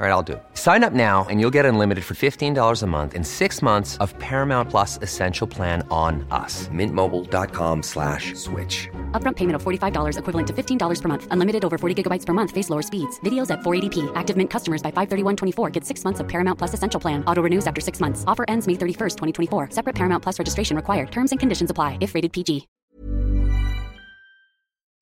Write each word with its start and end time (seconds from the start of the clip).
All 0.00 0.06
right, 0.06 0.12
I'll 0.12 0.22
do 0.22 0.32
it. 0.32 0.42
Sign 0.54 0.82
up 0.82 0.94
now 0.94 1.26
and 1.28 1.42
you'll 1.42 1.50
get 1.50 1.66
unlimited 1.66 2.06
for 2.06 2.14
$15 2.14 2.82
a 2.82 2.86
month 2.86 3.12
in 3.12 3.22
six 3.22 3.60
months 3.60 3.98
of 3.98 4.18
Paramount 4.18 4.70
Plus 4.70 4.98
Essential 5.02 5.46
Plan 5.46 5.86
on 5.90 6.26
us. 6.30 6.68
Mintmobile.com 6.68 7.82
slash 7.82 8.32
switch. 8.32 8.88
Upfront 9.12 9.36
payment 9.36 9.56
of 9.56 9.62
$45 9.62 10.16
equivalent 10.16 10.46
to 10.46 10.54
$15 10.54 11.02
per 11.02 11.08
month. 11.08 11.28
Unlimited 11.30 11.66
over 11.66 11.76
40 11.76 12.02
gigabytes 12.02 12.24
per 12.24 12.32
month. 12.32 12.50
Face 12.50 12.70
lower 12.70 12.80
speeds. 12.80 13.20
Videos 13.26 13.50
at 13.50 13.60
480p. 13.60 14.10
Active 14.14 14.38
Mint 14.38 14.48
customers 14.48 14.80
by 14.80 14.90
531.24 14.90 15.70
get 15.70 15.84
six 15.84 16.02
months 16.02 16.20
of 16.20 16.26
Paramount 16.26 16.58
Plus 16.58 16.72
Essential 16.72 16.98
Plan. 16.98 17.22
Auto 17.26 17.42
renews 17.42 17.66
after 17.66 17.82
six 17.82 18.00
months. 18.00 18.24
Offer 18.26 18.46
ends 18.48 18.66
May 18.66 18.76
31st, 18.76 19.18
2024. 19.18 19.68
Separate 19.72 19.94
Paramount 19.94 20.22
Plus 20.22 20.38
registration 20.38 20.76
required. 20.76 21.10
Terms 21.12 21.32
and 21.32 21.38
conditions 21.38 21.68
apply 21.68 21.98
if 22.00 22.14
rated 22.14 22.32
PG. 22.32 22.66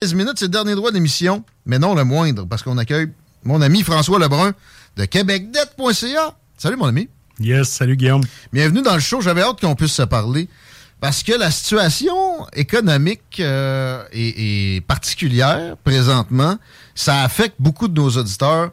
15 0.01 0.13
minutes, 0.17 0.39
c'est 0.39 0.45
le 0.45 0.49
dernier 0.49 0.75
droit 0.75 0.91
d'émission, 0.91 1.45
mais 1.65 1.79
non 1.79 1.95
le 1.95 2.03
moindre, 2.03 2.45
parce 2.45 2.63
qu'on 2.63 2.77
accueille 2.77 3.09
mon 3.43 3.61
ami 3.61 3.83
François 3.83 4.19
Lebrun 4.19 4.53
de 4.99 5.05
québecdebt.ca. 5.05 6.35
Salut 6.57 6.75
mon 6.75 6.85
ami. 6.87 7.07
Yes, 7.39 7.69
salut 7.69 7.95
Guillaume. 7.95 8.21
Bienvenue 8.51 8.81
dans 8.81 8.95
le 8.95 8.99
show. 8.99 9.21
J'avais 9.21 9.41
hâte 9.41 9.61
qu'on 9.61 9.75
puisse 9.75 9.93
se 9.93 10.01
parler 10.01 10.49
parce 10.99 11.23
que 11.23 11.31
la 11.31 11.51
situation 11.51 12.13
économique 12.53 13.39
euh, 13.39 14.03
est, 14.11 14.75
est 14.77 14.81
particulière 14.81 15.77
présentement. 15.85 16.57
Ça 16.95 17.21
affecte 17.23 17.55
beaucoup 17.59 17.87
de 17.87 17.99
nos 17.99 18.09
auditeurs. 18.09 18.71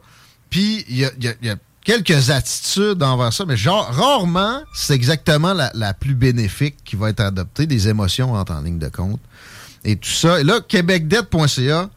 Puis 0.50 0.84
il 0.88 0.96
y 0.98 1.04
a, 1.04 1.10
y 1.20 1.28
a- 1.28 1.34
y 1.42 1.48
a 1.50 1.56
quelques 1.84 2.30
attitudes 2.30 3.00
envers 3.04 3.32
ça, 3.32 3.44
mais 3.46 3.56
genre 3.56 3.86
rarement 3.92 4.62
c'est 4.74 4.94
exactement 4.94 5.54
la, 5.54 5.70
la 5.74 5.94
plus 5.94 6.16
bénéfique 6.16 6.78
qui 6.84 6.96
va 6.96 7.10
être 7.10 7.20
adoptée. 7.20 7.66
Des 7.68 7.86
émotions 7.86 8.32
entrent 8.34 8.52
en 8.54 8.62
ligne 8.62 8.80
de 8.80 8.88
compte 8.88 9.20
et 9.84 9.94
tout 9.94 10.10
ça. 10.10 10.40
Et 10.40 10.42
là, 10.44 10.58
québecdebt.ca, 10.60 11.88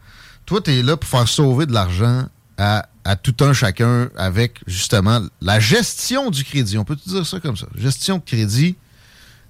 toi, 0.46 0.60
tu 0.60 0.70
es 0.70 0.82
là 0.84 0.96
pour 0.96 1.08
faire 1.10 1.26
sauver 1.26 1.66
de 1.66 1.72
l'argent 1.72 2.26
à, 2.60 2.86
à 3.04 3.16
tout 3.16 3.34
un 3.40 3.52
chacun 3.54 4.10
avec 4.16 4.60
justement 4.66 5.20
la 5.40 5.58
gestion 5.58 6.30
du 6.30 6.44
crédit. 6.44 6.76
On 6.78 6.84
peut 6.84 6.96
dire 7.06 7.26
ça 7.26 7.40
comme 7.40 7.56
ça? 7.56 7.66
Gestion 7.76 8.18
de 8.18 8.22
crédit 8.24 8.76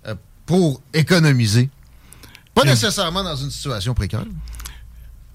euh, 0.06 0.14
pour 0.46 0.80
économiser. 0.94 1.68
Pas 2.54 2.64
nécessairement 2.64 3.24
dans 3.24 3.36
une 3.36 3.50
situation 3.50 3.94
précaire. 3.94 4.24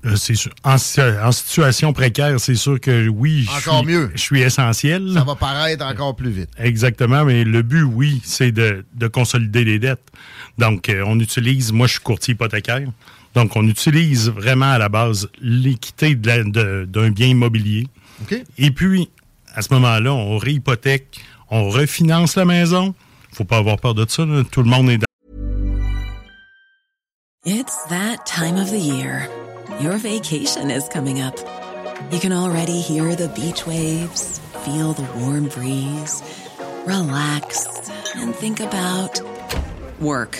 Euh, 0.06 0.16
c'est 0.16 0.36
sûr. 0.36 0.54
En, 0.64 0.78
si- 0.78 1.02
en 1.02 1.32
situation 1.32 1.92
précaire, 1.92 2.40
c'est 2.40 2.56
sûr 2.56 2.80
que 2.80 3.08
oui. 3.10 3.44
je 3.52 3.58
Encore 3.58 3.80
suis- 3.80 3.88
mieux. 3.88 4.12
Je 4.14 4.22
suis 4.22 4.42
essentiel. 4.42 5.12
Ça 5.14 5.24
va 5.24 5.36
paraître 5.36 5.84
encore 5.84 6.16
plus 6.16 6.30
vite. 6.30 6.50
Exactement, 6.58 7.26
mais 7.26 7.44
le 7.44 7.62
but, 7.64 7.82
oui, 7.82 8.22
c'est 8.24 8.52
de, 8.52 8.86
de 8.94 9.08
consolider 9.08 9.64
les 9.66 9.80
dettes. 9.80 10.08
Donc, 10.60 10.90
euh, 10.90 11.04
on 11.08 11.20
utilise, 11.20 11.72
moi, 11.72 11.88
je 11.88 11.94
suis 11.94 12.02
courtier 12.02 12.34
hypothécaire. 12.36 12.88
Donc, 13.36 13.56
on 13.56 13.68
utilise 13.68 14.30
vraiment 14.30 14.72
à 14.72 14.78
la 14.78 14.90
base 14.90 15.30
l'équité 15.42 16.16
d'un 16.16 17.12
bien 17.12 17.28
immobilier. 17.28 17.88
OK. 18.22 18.42
Et 18.58 18.72
puis, 18.72 19.10
à 19.54 19.62
ce 19.62 19.74
moment-là, 19.74 20.14
on 20.14 20.38
réhypothèque, 20.38 21.20
on 21.50 21.70
refinance 21.70 22.36
la 22.36 22.46
maison. 22.46 22.96
faut 23.34 23.44
pas 23.44 23.58
avoir 23.58 23.78
peur 23.78 23.94
de 23.94 24.06
ça. 24.08 24.26
là. 24.26 24.44
Tout 24.50 24.64
le 24.64 24.70
monde 24.70 24.90
est 24.90 24.98
dans 24.98 25.06
It's 27.46 27.86
that 27.90 28.26
time 28.26 28.58
of 28.58 28.72
the 28.72 28.80
year. 28.80 29.30
Your 29.80 29.98
vacation 29.98 30.72
is 30.72 30.88
coming 30.92 31.22
up. 31.22 31.36
You 32.12 32.20
can 32.20 32.32
already 32.32 32.82
hear 32.82 33.16
the 33.16 33.28
beach 33.36 33.68
waves, 33.68 34.40
feel 34.64 34.94
the 34.94 35.06
warm 35.20 35.48
breeze, 35.50 36.24
relax, 36.88 37.68
and 38.16 38.34
think 38.34 38.62
about 38.62 39.22
work. 40.00 40.40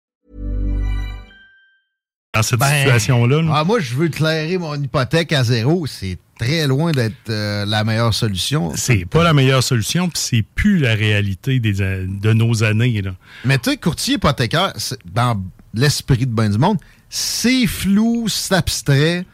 Dans 2.33 2.43
cette 2.43 2.59
Ben, 2.59 2.79
situation-là. 2.83 3.41
là? 3.41 3.51
ah, 3.55 3.63
moi, 3.63 3.79
je 3.79 3.93
veux 3.93 4.07
clairer 4.07 4.57
mon 4.57 4.75
hypothèque 4.81 5.33
à 5.33 5.43
zéro. 5.43 5.85
C'est 5.85 6.17
très 6.39 6.65
loin 6.65 6.91
d'être 6.91 7.29
euh, 7.29 7.65
la 7.65 7.83
meilleure 7.83 8.13
solution. 8.13 8.71
C'est 8.75 9.05
pas 9.05 9.23
la 9.23 9.33
meilleure 9.33 9.63
solution, 9.63 10.07
puis 10.09 10.21
c'est 10.23 10.45
plus 10.55 10.77
la 10.79 10.95
réalité 10.95 11.59
des, 11.59 11.81
a- 11.81 11.97
de 12.05 12.33
nos 12.33 12.63
années. 12.63 13.01
Là. 13.01 13.11
Mais 13.43 13.57
tu 13.57 13.71
sais, 13.71 13.77
courtier 13.77 14.15
hypothécaire, 14.15 14.71
dans 15.13 15.41
l'esprit 15.73 16.25
de 16.25 16.31
ben 16.31 16.49
du 16.49 16.57
monde, 16.57 16.77
c'est 17.09 17.67
flou, 17.67 18.27
c'est 18.29 18.53
abstrait. 18.55 19.25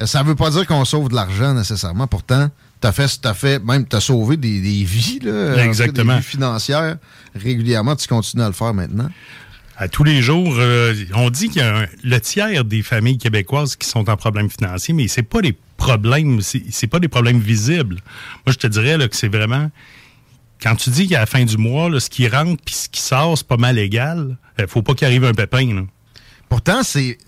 Euh, 0.00 0.06
Ça 0.06 0.22
veut 0.24 0.34
pas 0.34 0.50
dire 0.50 0.66
qu'on 0.66 0.84
sauve 0.84 1.10
de 1.10 1.14
l'argent 1.14 1.54
nécessairement. 1.54 2.08
Pourtant, 2.08 2.50
t'as 2.80 2.90
fait, 2.90 3.08
t'as 3.22 3.34
fait, 3.34 3.62
même 3.64 3.86
t'as 3.86 4.00
sauvé 4.00 4.36
des, 4.36 4.60
des 4.60 4.82
vies, 4.82 5.20
là, 5.22 5.54
en 5.54 5.58
Exactement. 5.60 6.14
des 6.14 6.18
vies 6.18 6.26
financières 6.26 6.96
régulièrement. 7.36 7.94
Tu 7.94 8.08
continues 8.08 8.42
à 8.42 8.48
le 8.48 8.52
faire 8.52 8.74
maintenant? 8.74 9.08
À 9.76 9.88
tous 9.88 10.04
les 10.04 10.22
jours, 10.22 10.54
euh, 10.58 10.94
on 11.14 11.30
dit 11.30 11.48
qu'il 11.48 11.62
y 11.62 11.64
a 11.64 11.86
le 12.04 12.20
tiers 12.20 12.64
des 12.64 12.82
familles 12.82 13.18
québécoises 13.18 13.74
qui 13.76 13.88
sont 13.88 14.08
en 14.10 14.16
problème 14.16 14.50
financier, 14.50 14.92
mais 14.94 15.08
c'est 15.08 15.22
pas 15.22 15.40
des 15.40 15.56
problèmes, 15.76 16.40
c'est 16.42 16.86
pas 16.86 17.00
des 17.00 17.08
problèmes 17.08 17.40
visibles. 17.40 17.96
Moi, 18.46 18.52
je 18.52 18.58
te 18.58 18.66
dirais 18.66 18.98
là, 18.98 19.08
que 19.08 19.16
c'est 19.16 19.28
vraiment 19.28 19.70
quand 20.62 20.76
tu 20.76 20.90
dis 20.90 21.08
qu'à 21.08 21.20
la 21.20 21.26
fin 21.26 21.44
du 21.44 21.56
mois, 21.56 21.90
là, 21.90 21.98
ce 21.98 22.08
qui 22.08 22.28
rentre 22.28 22.62
puis 22.64 22.74
ce 22.74 22.88
qui 22.88 23.00
sort, 23.00 23.36
c'est 23.36 23.46
pas 23.46 23.56
mal 23.56 23.78
égal. 23.78 24.36
euh, 24.60 24.66
faut 24.68 24.82
pas 24.82 24.94
qu'il 24.94 25.06
arrive 25.06 25.24
un 25.24 25.34
pépin. 25.34 25.74
là. 25.74 25.82
Pourtant, 26.48 26.82
c'est. 26.82 27.18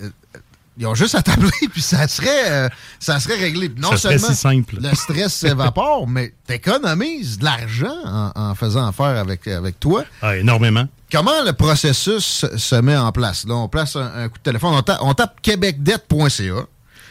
Ils 0.79 0.87
ont 0.87 0.95
juste 0.95 1.15
à 1.15 1.23
tabler, 1.23 1.51
puis 1.73 1.83
ça 1.83 2.09
serait, 2.09 2.51
euh, 2.51 2.69
ça 2.99 3.21
serait 3.21 3.37
réglé. 3.39 3.71
Non 3.77 3.91
Ça 3.93 3.97
seulement 4.11 4.29
si 4.29 4.35
simple. 4.35 4.77
le 4.81 4.95
stress 4.95 5.33
s'évapore, 5.41 6.07
mais 6.09 6.35
t'économises 6.47 7.39
de 7.39 7.45
l'argent 7.45 7.95
en, 8.05 8.33
en 8.35 8.55
faisant 8.55 8.87
affaire 8.87 9.17
avec, 9.19 9.47
avec 9.49 9.79
toi. 9.79 10.05
Ah, 10.23 10.37
énormément. 10.37 10.87
Comment 11.13 11.43
le 11.45 11.53
processus 11.53 12.25
se- 12.25 12.59
se 12.59 12.75
met 12.77 12.97
en 12.97 13.13
place? 13.13 13.47
Là, 13.47 13.55
on 13.55 13.69
place 13.69 13.95
un, 13.97 14.11
un 14.25 14.29
coup 14.29 14.39
de 14.39 14.43
téléphone, 14.43 14.75
on, 14.75 14.83
ta- 14.83 14.99
on 15.03 15.15
tape 15.15 15.41
québecdebt.ca, 15.43 16.67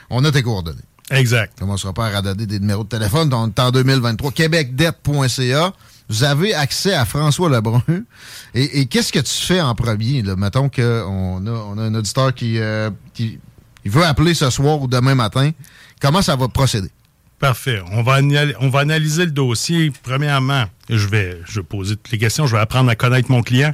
on 0.10 0.26
a 0.26 0.32
tes 0.32 0.44
coordonnées. 0.44 0.80
Exact. 1.10 1.54
On 1.58 1.66
commencera 1.66 1.94
pas 1.94 2.08
à 2.08 2.10
radonner 2.10 2.46
des 2.46 2.60
numéros 2.60 2.84
de 2.84 2.90
téléphone, 2.90 3.34
on 3.34 3.48
est 3.48 3.60
en 3.60 3.72
2023. 3.72 4.32
québecdebt.ca. 4.32 5.74
Vous 6.10 6.24
avez 6.24 6.54
accès 6.54 6.94
à 6.94 7.06
François 7.06 7.50
Lebrun. 7.50 7.82
Et, 8.54 8.82
et 8.82 8.86
qu'est-ce 8.88 9.12
que 9.14 9.20
tu 9.20 9.34
fais 9.34 9.62
en 9.62 9.74
premier? 9.74 10.22
Là? 10.22 10.36
Mettons 10.36 10.70
qu'on 10.70 11.48
a, 11.48 11.50
on 11.50 11.78
a 11.78 11.82
un 11.82 11.96
auditeur 11.96 12.34
qui, 12.36 12.60
euh, 12.60 12.90
qui 13.14 13.40
il 13.86 13.92
veut 13.92 14.04
appeler 14.06 14.34
ce 14.34 14.50
soir 14.50 14.80
ou 14.82 14.88
demain 14.88 15.16
matin. 15.16 15.52
Comment 16.02 16.22
ça 16.22 16.36
va 16.36 16.48
procéder? 16.48 16.90
Parfait. 17.40 17.82
On 17.92 18.04
va, 18.04 18.20
on 18.62 18.70
va 18.70 18.80
analyser 18.80 19.26
le 19.26 19.32
dossier. 19.32 19.92
Premièrement, 20.04 20.66
je 20.90 21.08
vais, 21.08 21.40
je 21.46 21.60
vais 21.60 21.64
poser 21.66 21.96
toutes 21.98 22.12
les 22.12 22.18
questions. 22.18 22.46
Je 22.48 22.54
vais 22.56 22.62
apprendre 22.62 22.90
à 22.90 22.96
connaître 22.96 23.30
mon 23.30 23.42
client. 23.42 23.74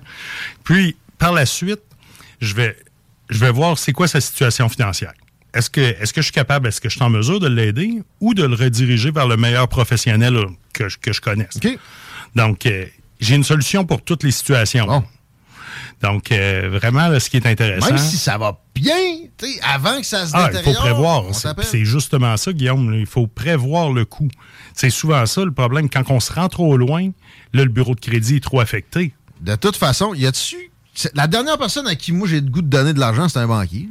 Puis, 0.63 0.95
par 1.19 1.33
la 1.33 1.45
suite, 1.45 1.81
je 2.41 2.55
vais, 2.55 2.75
je 3.29 3.37
vais 3.37 3.51
voir 3.51 3.77
c'est 3.77 3.91
quoi 3.91 4.07
sa 4.07 4.21
situation 4.21 4.69
financière. 4.69 5.13
Est-ce 5.53 5.69
que, 5.69 5.81
est-ce 5.81 6.13
que 6.13 6.21
je 6.21 6.25
suis 6.25 6.33
capable, 6.33 6.67
est-ce 6.67 6.79
que 6.81 6.89
je 6.89 6.95
suis 6.95 7.03
en 7.03 7.09
mesure 7.09 7.39
de 7.39 7.47
l'aider 7.47 8.01
ou 8.19 8.33
de 8.33 8.43
le 8.43 8.55
rediriger 8.55 9.11
vers 9.11 9.27
le 9.27 9.37
meilleur 9.37 9.67
professionnel 9.67 10.37
que, 10.73 10.89
je- 10.89 10.97
que 10.97 11.11
je 11.13 11.21
connaisse? 11.21 11.57
Donc, 12.35 12.65
euh, 12.65 12.85
j'ai 13.19 13.35
une 13.35 13.43
solution 13.43 13.85
pour 13.85 14.01
toutes 14.03 14.23
les 14.23 14.31
situations. 14.31 15.03
Donc, 16.01 16.31
euh, 16.31 16.69
vraiment, 16.71 17.07
là, 17.09 17.19
ce 17.19 17.29
qui 17.29 17.37
est 17.37 17.45
intéressant... 17.45 17.87
Même 17.87 17.97
si 17.97 18.17
ça 18.17 18.37
va 18.37 18.57
bien, 18.73 18.93
tu 19.37 19.45
sais, 19.45 19.59
avant 19.61 19.99
que 19.99 20.05
ça 20.05 20.25
se 20.25 20.31
ah, 20.33 20.47
détériore... 20.47 20.69
il 20.69 20.75
faut 20.75 20.81
prévoir. 20.81 21.25
C'est- 21.61 21.83
justement 21.83 22.37
ça, 22.37 22.53
Guillaume. 22.53 22.91
là, 22.91 22.97
Il 22.97 23.05
faut 23.05 23.27
prévoir 23.27 23.91
le 23.91 24.05
coût. 24.05 24.29
C'est 24.73 24.89
souvent 24.89 25.25
ça 25.25 25.43
le 25.43 25.51
problème. 25.51 25.89
Quand 25.89 26.09
on 26.09 26.19
se 26.19 26.31
rend 26.31 26.47
trop 26.47 26.77
loin, 26.77 27.09
là, 27.53 27.63
le 27.63 27.69
bureau 27.69 27.95
de 27.95 27.99
crédit 27.99 28.37
est 28.37 28.43
trop 28.43 28.61
affecté. 28.61 29.13
De 29.41 29.55
toute 29.55 29.75
façon, 29.75 30.13
y 30.13 30.25
a-tu. 30.25 30.71
La 31.13 31.27
dernière 31.27 31.57
personne 31.57 31.87
à 31.87 31.95
qui 31.95 32.11
moi 32.11 32.27
j'ai 32.27 32.41
le 32.41 32.49
goût 32.49 32.61
de 32.61 32.67
donner 32.67 32.93
de 32.93 32.99
l'argent, 32.99 33.29
c'est 33.29 33.39
un 33.39 33.47
banquier. 33.47 33.87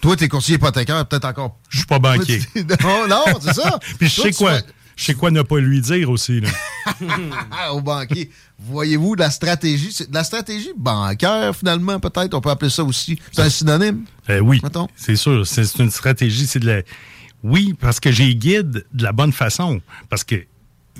Toi, 0.00 0.16
t'es 0.16 0.28
courtier 0.28 0.56
hypothécaire, 0.56 1.04
peut-être 1.06 1.26
encore. 1.26 1.56
Je 1.68 1.78
suis 1.78 1.86
pas 1.86 1.98
banquier. 1.98 2.40
non, 2.82 3.06
non, 3.08 3.24
c'est 3.40 3.54
ça. 3.54 3.78
Puis 3.98 4.08
je 4.08 4.22
sais 4.22 4.32
quoi? 4.32 4.52
vas- 4.54 4.62
Je 5.00 5.06
sais 5.06 5.14
quoi 5.14 5.30
ne 5.30 5.40
pas 5.40 5.58
lui 5.60 5.80
dire 5.80 6.10
aussi. 6.10 6.42
Là? 6.42 6.50
Au 7.72 7.80
banquier. 7.80 8.28
Voyez-vous, 8.58 9.14
la 9.14 9.30
stratégie, 9.30 9.92
c'est 9.92 10.10
de 10.10 10.14
la 10.14 10.24
stratégie 10.24 10.72
bancaire, 10.76 11.56
finalement, 11.56 11.98
peut-être, 11.98 12.34
on 12.34 12.42
peut 12.42 12.50
appeler 12.50 12.70
ça 12.70 12.84
aussi. 12.84 13.18
C'est 13.32 13.40
un 13.40 13.48
synonyme. 13.48 14.04
Euh, 14.28 14.40
oui, 14.40 14.60
c'est 14.96 15.16
sûr. 15.16 15.46
C'est 15.46 15.78
une 15.78 15.90
stratégie. 15.90 16.46
C'est 16.46 16.58
de 16.58 16.66
la... 16.66 16.82
Oui, 17.42 17.74
parce 17.80 17.98
que 17.98 18.12
j'ai 18.12 18.34
guide 18.34 18.84
de 18.92 19.02
la 19.02 19.12
bonne 19.12 19.32
façon. 19.32 19.80
Parce 20.10 20.22
que 20.22 20.44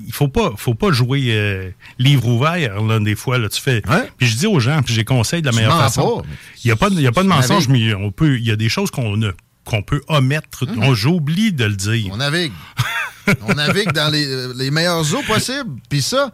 il 0.03 0.11
faut 0.11 0.29
pas, 0.29 0.53
faut 0.57 0.73
pas 0.73 0.91
jouer 0.91 1.27
euh, 1.27 1.69
livre 1.99 2.27
ouvert, 2.27 2.81
là, 2.81 2.99
des 2.99 3.13
fois. 3.13 3.37
Là, 3.37 3.49
tu 3.49 3.61
fais. 3.61 3.87
Ouais. 3.87 4.09
Puis 4.17 4.25
je 4.25 4.35
dis 4.35 4.47
aux 4.47 4.59
gens, 4.59 4.81
puis 4.81 4.95
les 4.95 5.05
conseille 5.05 5.41
de 5.43 5.45
la 5.45 5.51
Tu 5.51 5.57
meilleure 5.57 5.77
façon. 5.77 6.23
Il 6.63 6.69
n'y 6.69 6.71
a 6.71 6.75
pas 6.75 6.87
il 6.89 7.01
y 7.01 7.05
a 7.05 7.11
pas 7.11 7.21
de 7.21 7.27
mensonge, 7.27 7.67
mais 7.67 7.93
on 7.93 8.09
peut, 8.09 8.39
il 8.39 8.45
y 8.47 8.49
a 8.51 8.55
des 8.55 8.69
choses 8.69 8.89
qu'on 8.89 9.19
qu'on 9.63 9.83
peut 9.83 10.01
omettre. 10.07 10.65
On- 10.79 10.95
J'oublie 10.95 11.53
de 11.53 11.65
le 11.65 11.75
dire. 11.75 12.09
On 12.11 12.17
navigue. 12.17 12.51
on 13.47 13.53
navigue 13.53 13.91
dans 13.93 14.09
les, 14.11 14.25
euh, 14.27 14.53
les 14.55 14.71
meilleures 14.71 15.13
eaux 15.15 15.23
possibles. 15.27 15.69
Puis 15.89 16.01
ça, 16.01 16.31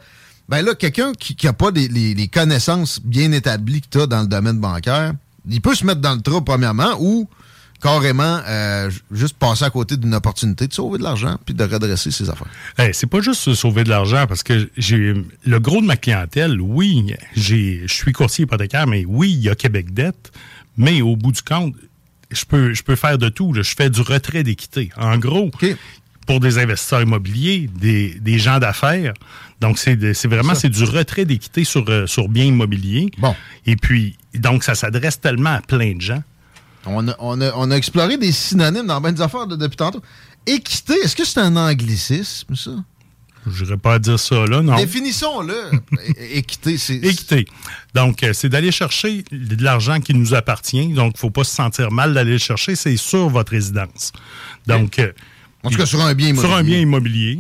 ben 0.50 0.62
là, 0.64 0.76
quelqu'un 0.76 1.12
qui 1.14 1.36
n'a 1.46 1.54
pas 1.54 1.72
les, 1.72 1.88
les- 1.88 2.14
les 2.14 2.28
connaissances 2.28 3.00
bien 3.04 3.32
établies 3.32 3.82
que 3.82 3.88
tu 3.92 4.02
as 4.02 4.08
dans 4.08 4.22
le 4.22 4.28
domaine 4.28 4.60
bancaire, 4.60 5.14
il 5.50 5.62
peut 5.62 5.76
se 5.76 5.86
mettre 5.86 6.02
dans 6.02 6.14
le 6.16 6.22
trou, 6.22 6.42
premièrement, 6.42 6.96
ou 7.00 7.28
carrément 7.82 8.40
euh, 8.48 8.90
juste 9.12 9.38
passer 9.38 9.64
à 9.64 9.70
côté 9.70 9.98
d'une 9.98 10.16
opportunité 10.16 10.68
de 10.68 10.74
sauver 10.74 10.98
de 10.98 11.04
l'argent 11.04 11.38
puis 11.46 11.54
de 11.54 11.64
redresser 11.64 12.10
ses 12.10 12.28
affaires. 12.30 12.48
Hey, 12.78 12.92
c'est 12.94 13.06
pas 13.08 13.22
juste 13.22 13.42
se 13.42 13.54
sauver 13.54 13.84
de 13.84 13.90
l'argent 13.90 14.26
parce 14.28 14.42
que 14.42 14.70
j'ai 14.78 15.14
le 15.46 15.60
gros 15.60 15.80
de 15.82 15.86
ma 15.86 15.96
clientèle, 15.96 16.60
oui, 16.60 17.14
j'ai 17.36 17.84
je 17.86 17.94
suis 17.94 18.14
courtier 18.14 18.44
hypothécaire, 18.46 18.88
mais 18.88 19.06
oui, 19.08 19.32
il 19.32 19.42
y 19.44 19.50
a 19.50 19.54
Québec 19.56 19.94
dette, 19.94 20.32
mais 20.76 21.02
au 21.04 21.16
bout 21.16 21.32
du 21.32 21.44
compte, 21.44 21.76
je 22.32 22.46
peux 22.46 22.74
je 22.74 22.82
peux 22.82 22.96
faire 22.96 23.20
de 23.20 23.30
tout. 23.30 23.54
là. 23.54 23.62
Je 23.62 23.76
fais 23.76 23.90
du 23.92 24.02
retrait 24.02 24.42
d'équité. 24.44 24.90
En 24.98 25.18
gros. 25.20 25.52
Pour 26.28 26.40
des 26.40 26.60
investisseurs 26.60 27.02
immobiliers, 27.02 27.68
des, 27.74 28.14
des 28.20 28.38
gens 28.38 28.60
d'affaires. 28.60 29.14
Donc, 29.62 29.80
c'est 29.80 29.96
de- 29.96 30.14
vraiment 30.28 30.54
c'est 30.54 30.70
du 30.70 30.84
retrait 30.84 31.26
d'équité 31.26 31.64
sur, 31.64 31.90
euh, 31.90 32.06
sur 32.06 32.30
biens 32.30 32.46
immobiliers. 32.46 33.10
Bon. 33.18 33.36
Et 33.66 33.76
puis, 33.76 34.16
donc, 34.36 34.64
ça 34.64 34.76
s'adresse 34.76 35.20
tellement 35.20 35.54
à 35.56 35.62
plein 35.62 35.96
de 35.96 36.02
gens. 36.02 36.22
On 36.86 37.08
a, 37.08 37.16
on 37.20 37.42
a- 37.42 37.52
on 37.56 37.72
a 37.72 37.76
exploré 37.76 38.18
des 38.18 38.32
synonymes 38.32 38.86
dans 38.86 39.02
bien 39.02 39.12
des 39.14 39.22
affaires 39.22 39.48
là, 39.48 39.56
depuis 39.56 39.78
tantôt. 39.78 40.02
Équité, 40.46 40.94
est-ce 41.04 41.16
que 41.16 41.26
c'est 41.26 41.40
un 41.40 41.56
anglicisme, 41.56 42.56
ça? 42.56 42.72
Je 43.50 43.64
n'irais 43.64 43.78
pas 43.78 43.98
dire 43.98 44.20
ça 44.20 44.46
là, 44.46 44.62
non. 44.62 44.76
Définissons-le. 44.76 45.56
Équité, 46.34 46.78
c'est. 46.78 46.96
Équité. 46.98 47.46
Donc, 47.94 48.22
euh, 48.24 48.34
c'est 48.34 48.50
d'aller 48.50 48.72
chercher 48.72 49.24
de 49.32 49.64
l'argent 49.64 50.00
qui 50.02 50.14
nous 50.14 50.34
appartient. 50.34 50.88
Donc, 50.94 51.14
il 51.14 51.18
ne 51.18 51.20
faut 51.20 51.30
pas 51.30 51.46
se 51.46 51.56
sentir 51.56 51.90
mal 51.92 52.14
d'aller 52.14 52.34
le 52.34 52.38
chercher. 52.38 52.76
C'est 52.76 52.98
sur 52.98 53.30
votre 53.30 53.52
résidence. 53.54 54.12
Donc, 54.68 55.00
euh, 55.00 55.12
En 55.68 55.70
tout 55.72 55.78
cas, 55.78 55.86
sur 55.86 56.02
un 56.02 56.14
bien 56.14 56.30
immobilier. 56.30 56.48
sur 56.50 56.58
un 56.58 56.64
bien 56.64 56.80
immobilier. 56.80 57.40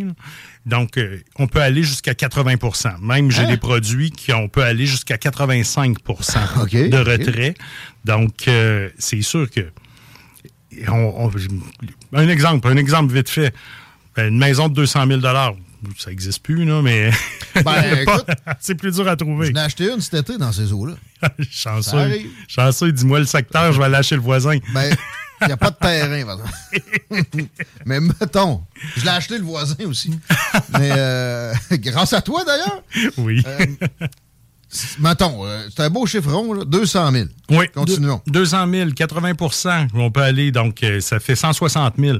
Donc, 0.65 0.97
euh, 0.97 1.21
on 1.37 1.47
peut 1.47 1.61
aller 1.61 1.81
jusqu'à 1.83 2.13
80% 2.13 2.99
Même, 3.01 3.31
j'ai 3.31 3.43
Hein? 3.43 3.47
des 3.47 3.57
produits 3.57 4.11
qui 4.11 4.33
on 4.33 4.49
peut 4.49 4.63
aller 4.63 4.85
jusqu'à 4.85 5.17
85 5.17 5.97
OK, 6.09 6.71
de 6.71 6.97
retrait. 6.97 7.53
Donc, 8.05 8.47
euh, 8.47 8.89
c'est 8.97 9.21
sûr 9.21 9.49
que... 9.49 9.61
on- 10.89 11.25
on- 11.25 11.31
un 12.17 12.27
exemple, 12.27 12.67
un 12.67 12.77
exemple 12.77 13.13
vite 13.13 13.29
fait. 13.29 13.53
Une 14.17 14.37
maison 14.37 14.67
de 14.67 14.73
200 14.73 15.05
000 15.07 15.21
ça 15.97 16.09
n'existe 16.09 16.41
plus, 16.41 16.65
là, 16.65 16.81
mais 16.81 17.11
Ben, 17.63 18.03
c'est 18.59 18.73
plus 18.75 18.91
dur 18.95 19.07
à 19.07 19.15
trouver. 19.15 19.47
j'en 19.53 19.61
ai 19.61 19.63
acheté 19.63 19.91
une 19.91 20.01
cet 20.01 20.15
été 20.29 20.37
dans 20.39 20.51
ces 20.51 20.73
eaux-là. 20.73 20.95
Chanceux. 21.51 22.21
Chanceux, 22.47 22.91
dis-moi 22.91 23.19
le 23.19 23.25
secteur, 23.25 23.71
je 23.71 23.77
vais 23.77 23.85
aller 23.85 24.01
chez 24.03 24.15
le 24.15 24.21
voisin. 24.21 24.57
Ben, 24.73 24.95
il 25.41 25.47
n'y 25.47 25.53
a 25.53 25.57
pas 25.57 25.69
de 25.69 25.75
terrain, 25.75 26.25
par. 26.25 26.37
Mais 27.85 27.99
mettons, 27.99 28.63
je 28.95 29.03
l'ai 29.03 29.09
acheté 29.09 29.37
le 29.37 29.43
voisin 29.43 29.75
aussi. 29.85 30.11
Mais 30.79 30.91
euh, 30.95 31.53
grâce 31.73 32.13
à 32.13 32.21
toi, 32.21 32.43
d'ailleurs. 32.43 32.83
Oui. 33.17 33.43
Euh, 33.45 33.65
mettons, 34.99 35.45
euh, 35.45 35.67
c'est 35.69 35.83
un 35.83 35.89
beau 35.89 36.05
chiffron, 36.05 36.53
là, 36.53 36.65
200 36.65 37.11
000. 37.11 37.25
oui. 37.51 37.67
Continuons. 37.73 38.21
Deux- 38.27 38.39
200 38.41 38.71
000, 38.71 38.89
80% 38.91 39.87
on 39.93 40.11
peut 40.11 40.21
aller, 40.21 40.51
donc 40.51 40.83
euh, 40.83 40.99
ça 40.99 41.19
fait 41.19 41.35
160 41.35 41.95
000. 41.97 42.17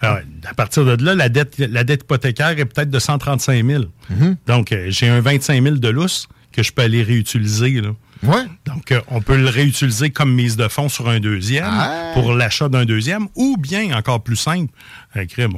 Alors, 0.00 0.18
à 0.44 0.54
partir 0.54 0.84
de 0.84 1.02
là, 1.02 1.14
la 1.14 1.28
dette, 1.30 1.58
la 1.58 1.82
dette 1.82 2.02
hypothécaire 2.02 2.58
est 2.58 2.66
peut-être 2.66 2.90
de 2.90 2.98
135 2.98 3.64
000. 3.64 3.84
Mm-hmm. 4.12 4.36
Donc, 4.46 4.76
j'ai 4.88 5.08
un 5.08 5.20
25 5.20 5.62
000 5.62 5.76
de 5.76 5.88
lousse 5.88 6.28
que 6.52 6.62
je 6.62 6.70
peux 6.70 6.82
aller 6.82 7.02
réutiliser. 7.02 7.80
Là. 7.80 7.90
Ouais. 8.22 8.44
Donc, 8.64 8.92
euh, 8.92 9.00
on 9.08 9.20
peut 9.20 9.36
le 9.36 9.48
réutiliser 9.48 10.10
comme 10.10 10.32
mise 10.32 10.56
de 10.56 10.68
fonds 10.68 10.88
sur 10.88 11.08
un 11.08 11.20
deuxième 11.20 11.66
Ah. 11.68 12.10
pour 12.14 12.32
l'achat 12.34 12.68
d'un 12.68 12.84
deuxième, 12.84 13.28
ou 13.34 13.56
bien, 13.58 13.96
encore 13.96 14.22
plus 14.22 14.36
simple, 14.36 14.72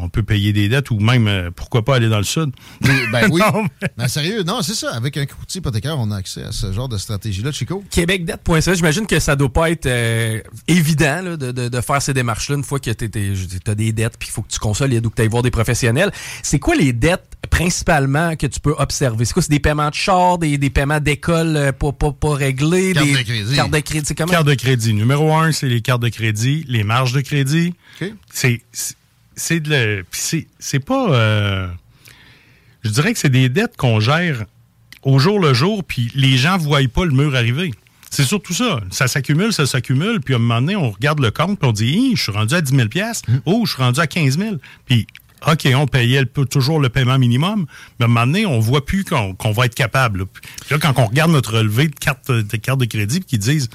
on 0.01 0.09
peut 0.09 0.23
payer 0.23 0.53
des 0.53 0.69
dettes 0.69 0.91
ou 0.91 0.99
même, 1.01 1.27
euh, 1.29 1.51
pourquoi 1.55 1.85
pas 1.85 1.97
aller 1.97 2.09
dans 2.09 2.19
le 2.19 2.25
sud. 2.25 2.51
Mais- 2.83 3.07
Ben 3.13 3.29
oui. 3.33 3.41
Non, 3.41 3.63
mais- 3.83 3.89
Ben, 3.97 4.09
sérieux, 4.09 4.43
non, 4.43 4.63
c'est 4.63 4.75
ça. 4.75 4.93
Avec 4.95 5.17
un 5.17 5.27
courtier 5.27 5.59
hypothécaire, 5.61 5.99
on 5.99 6.11
a 6.11 6.17
accès 6.17 6.43
à 6.45 6.53
ce 6.53 6.73
genre 6.73 6.89
de 6.89 6.99
stratégie-là, 6.99 7.53
Chico? 7.53 7.83
Québecdette.ca, 7.91 8.75
j'imagine 8.75 9.07
que 9.07 9.19
ça 9.19 9.37
doit 9.37 9.53
pas 9.53 9.71
être 9.71 9.87
euh, 9.87 10.41
évident 10.67 11.21
là, 11.23 11.37
de, 11.37 11.53
de- 11.53 11.69
de 11.69 11.81
faire 11.81 12.01
ces 12.03 12.15
démarches-là 12.15 12.57
une 12.57 12.65
fois 12.65 12.79
que 12.81 12.91
tu 12.91 13.05
as 13.67 13.75
des 13.75 13.93
dettes 13.93 14.17
puis 14.19 14.29
il 14.29 14.33
faut 14.33 14.43
que 14.43 14.53
tu 14.53 14.59
consolides 14.59 15.05
ou 15.07 15.11
que 15.11 15.17
tu 15.17 15.23
ailles 15.23 15.29
voir 15.29 15.43
des 15.43 15.51
professionnels. 15.51 16.11
C'est 16.43 16.59
quoi 16.59 16.75
les 16.77 16.93
dettes 16.93 17.25
principalement 17.51 18.37
que 18.37 18.47
tu 18.47 18.61
peux 18.61 18.75
observer? 18.79 19.25
C'est 19.25 19.33
quoi? 19.33 19.43
C'est 19.43 19.51
des 19.51 19.61
paiements 19.61 19.89
de 19.91 19.95
char, 19.95 20.39
des, 20.39 20.59
des 20.59 20.71
paiements 20.71 21.01
d'école 21.01 21.57
euh, 21.57 21.73
pas, 21.73 21.93
pas, 21.93 22.13
pas 22.13 22.35
réglés? 22.35 22.93
Carte 22.93 23.07
des 23.07 23.13
de 23.15 23.23
crédit. 23.23 23.55
Cartes 23.57 23.71
de 23.73 23.79
crédit, 23.81 24.05
c'est 24.07 24.15
comment? 24.15 24.33
Carte 24.33 24.47
de 24.47 24.55
crédit. 24.55 24.95
Numéro 24.95 25.35
un, 25.35 25.53
c'est 25.53 25.69
les 25.69 25.81
cartes 25.81 26.03
de 26.03 26.09
crédit, 26.09 26.65
les 26.69 26.85
marges 26.85 27.13
de 27.13 27.21
crédit. 27.21 27.75
OK. 28.01 28.13
C'est 28.33 28.61
c'est- 29.39 29.61
de 29.61 30.05
c'est 30.59 30.81
pas. 30.81 31.13
euh, 31.15 31.69
je 32.83 32.91
dirais 32.91 33.13
que 33.13 33.19
c'est 33.19 33.29
des 33.31 33.49
dettes 33.49 33.77
qu'on 33.77 34.01
gère 34.01 34.45
au 35.03 35.19
jour 35.19 35.39
le 35.41 35.55
jour, 35.55 35.85
puis 35.85 36.11
les 36.15 36.37
gens 36.37 36.59
ne 36.59 36.63
voient 36.63 36.81
pas 36.93 37.05
le 37.05 37.13
mur 37.13 37.35
arriver. 37.35 37.71
C'est 38.11 38.25
surtout 38.25 38.55
ça. 38.55 38.81
Ça 38.91 39.07
s'accumule, 39.07 39.53
ça 39.53 39.67
s'accumule, 39.67 40.21
puis 40.21 40.35
à 40.35 40.39
un 40.39 40.41
moment 40.41 40.61
donné, 40.61 40.77
on 40.77 40.91
regarde 40.91 41.21
le 41.21 41.31
compte, 41.31 41.59
puis 41.59 41.69
on 41.69 41.73
dit 41.73 42.13
je 42.17 42.23
suis 42.23 42.33
rendu 42.33 42.55
à 42.55 42.61
10 42.61 42.75
000 42.75 42.89
Oh, 43.45 43.63
je 43.67 43.73
suis 43.75 43.83
rendu 43.83 44.01
à 44.01 44.07
15 44.07 44.39
000 44.39 44.57
Puis, 44.87 45.07
OK, 45.47 45.69
on 45.77 45.87
payait 45.87 46.23
le- 46.23 46.47
toujours 46.47 46.81
le 46.81 46.89
paiement 46.89 47.19
minimum, 47.19 47.67
mais 47.99 48.05
à 48.05 48.09
un 48.09 48.09
moment 48.09 48.27
donné, 48.27 48.45
on 48.47 48.59
voit 48.59 48.85
plus 48.85 49.05
qu'on 49.05 49.53
va 49.53 49.67
être 49.67 49.75
capable. 49.75 50.21
là. 50.21 50.25
Puis 50.33 50.43
là, 50.71 50.79
quand 50.81 50.95
on 51.01 51.07
regarde 51.07 51.31
notre 51.31 51.53
relevé 51.59 51.87
de 51.89 51.95
carte 51.95 52.31
de, 52.31 52.57
carte 52.57 52.81
de 52.81 52.87
crédit, 52.87 53.21
puis 53.21 53.29
qu'ils 53.29 53.39
disent 53.39 53.69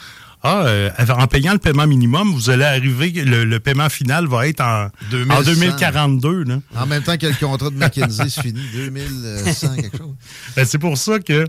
Ah, 0.46 0.66
euh, 0.66 0.90
en 1.10 1.26
payant 1.28 1.54
le 1.54 1.58
paiement 1.58 1.88
minimum, 1.88 2.34
vous 2.34 2.50
allez 2.50 2.66
arriver, 2.66 3.12
le, 3.12 3.46
le 3.46 3.60
paiement 3.62 3.88
final 3.88 4.28
va 4.28 4.46
être 4.48 4.60
en, 4.60 4.86
en 4.88 4.90
2100. 5.10 5.44
2042. 5.54 6.44
Là. 6.44 6.60
En 6.76 6.86
même 6.86 7.02
temps 7.02 7.16
que 7.18 7.28
le 7.28 7.34
contrat 7.34 7.70
de 7.70 7.76
McKinsey 7.78 8.30
se 8.30 8.42
finit, 8.42 8.60
2100 8.74 9.76
quelque 9.78 9.98
chose. 9.98 10.14
Ben, 10.56 10.66
c'est 10.66 10.80
pour 10.80 10.98
ça 10.98 11.20
que 11.20 11.48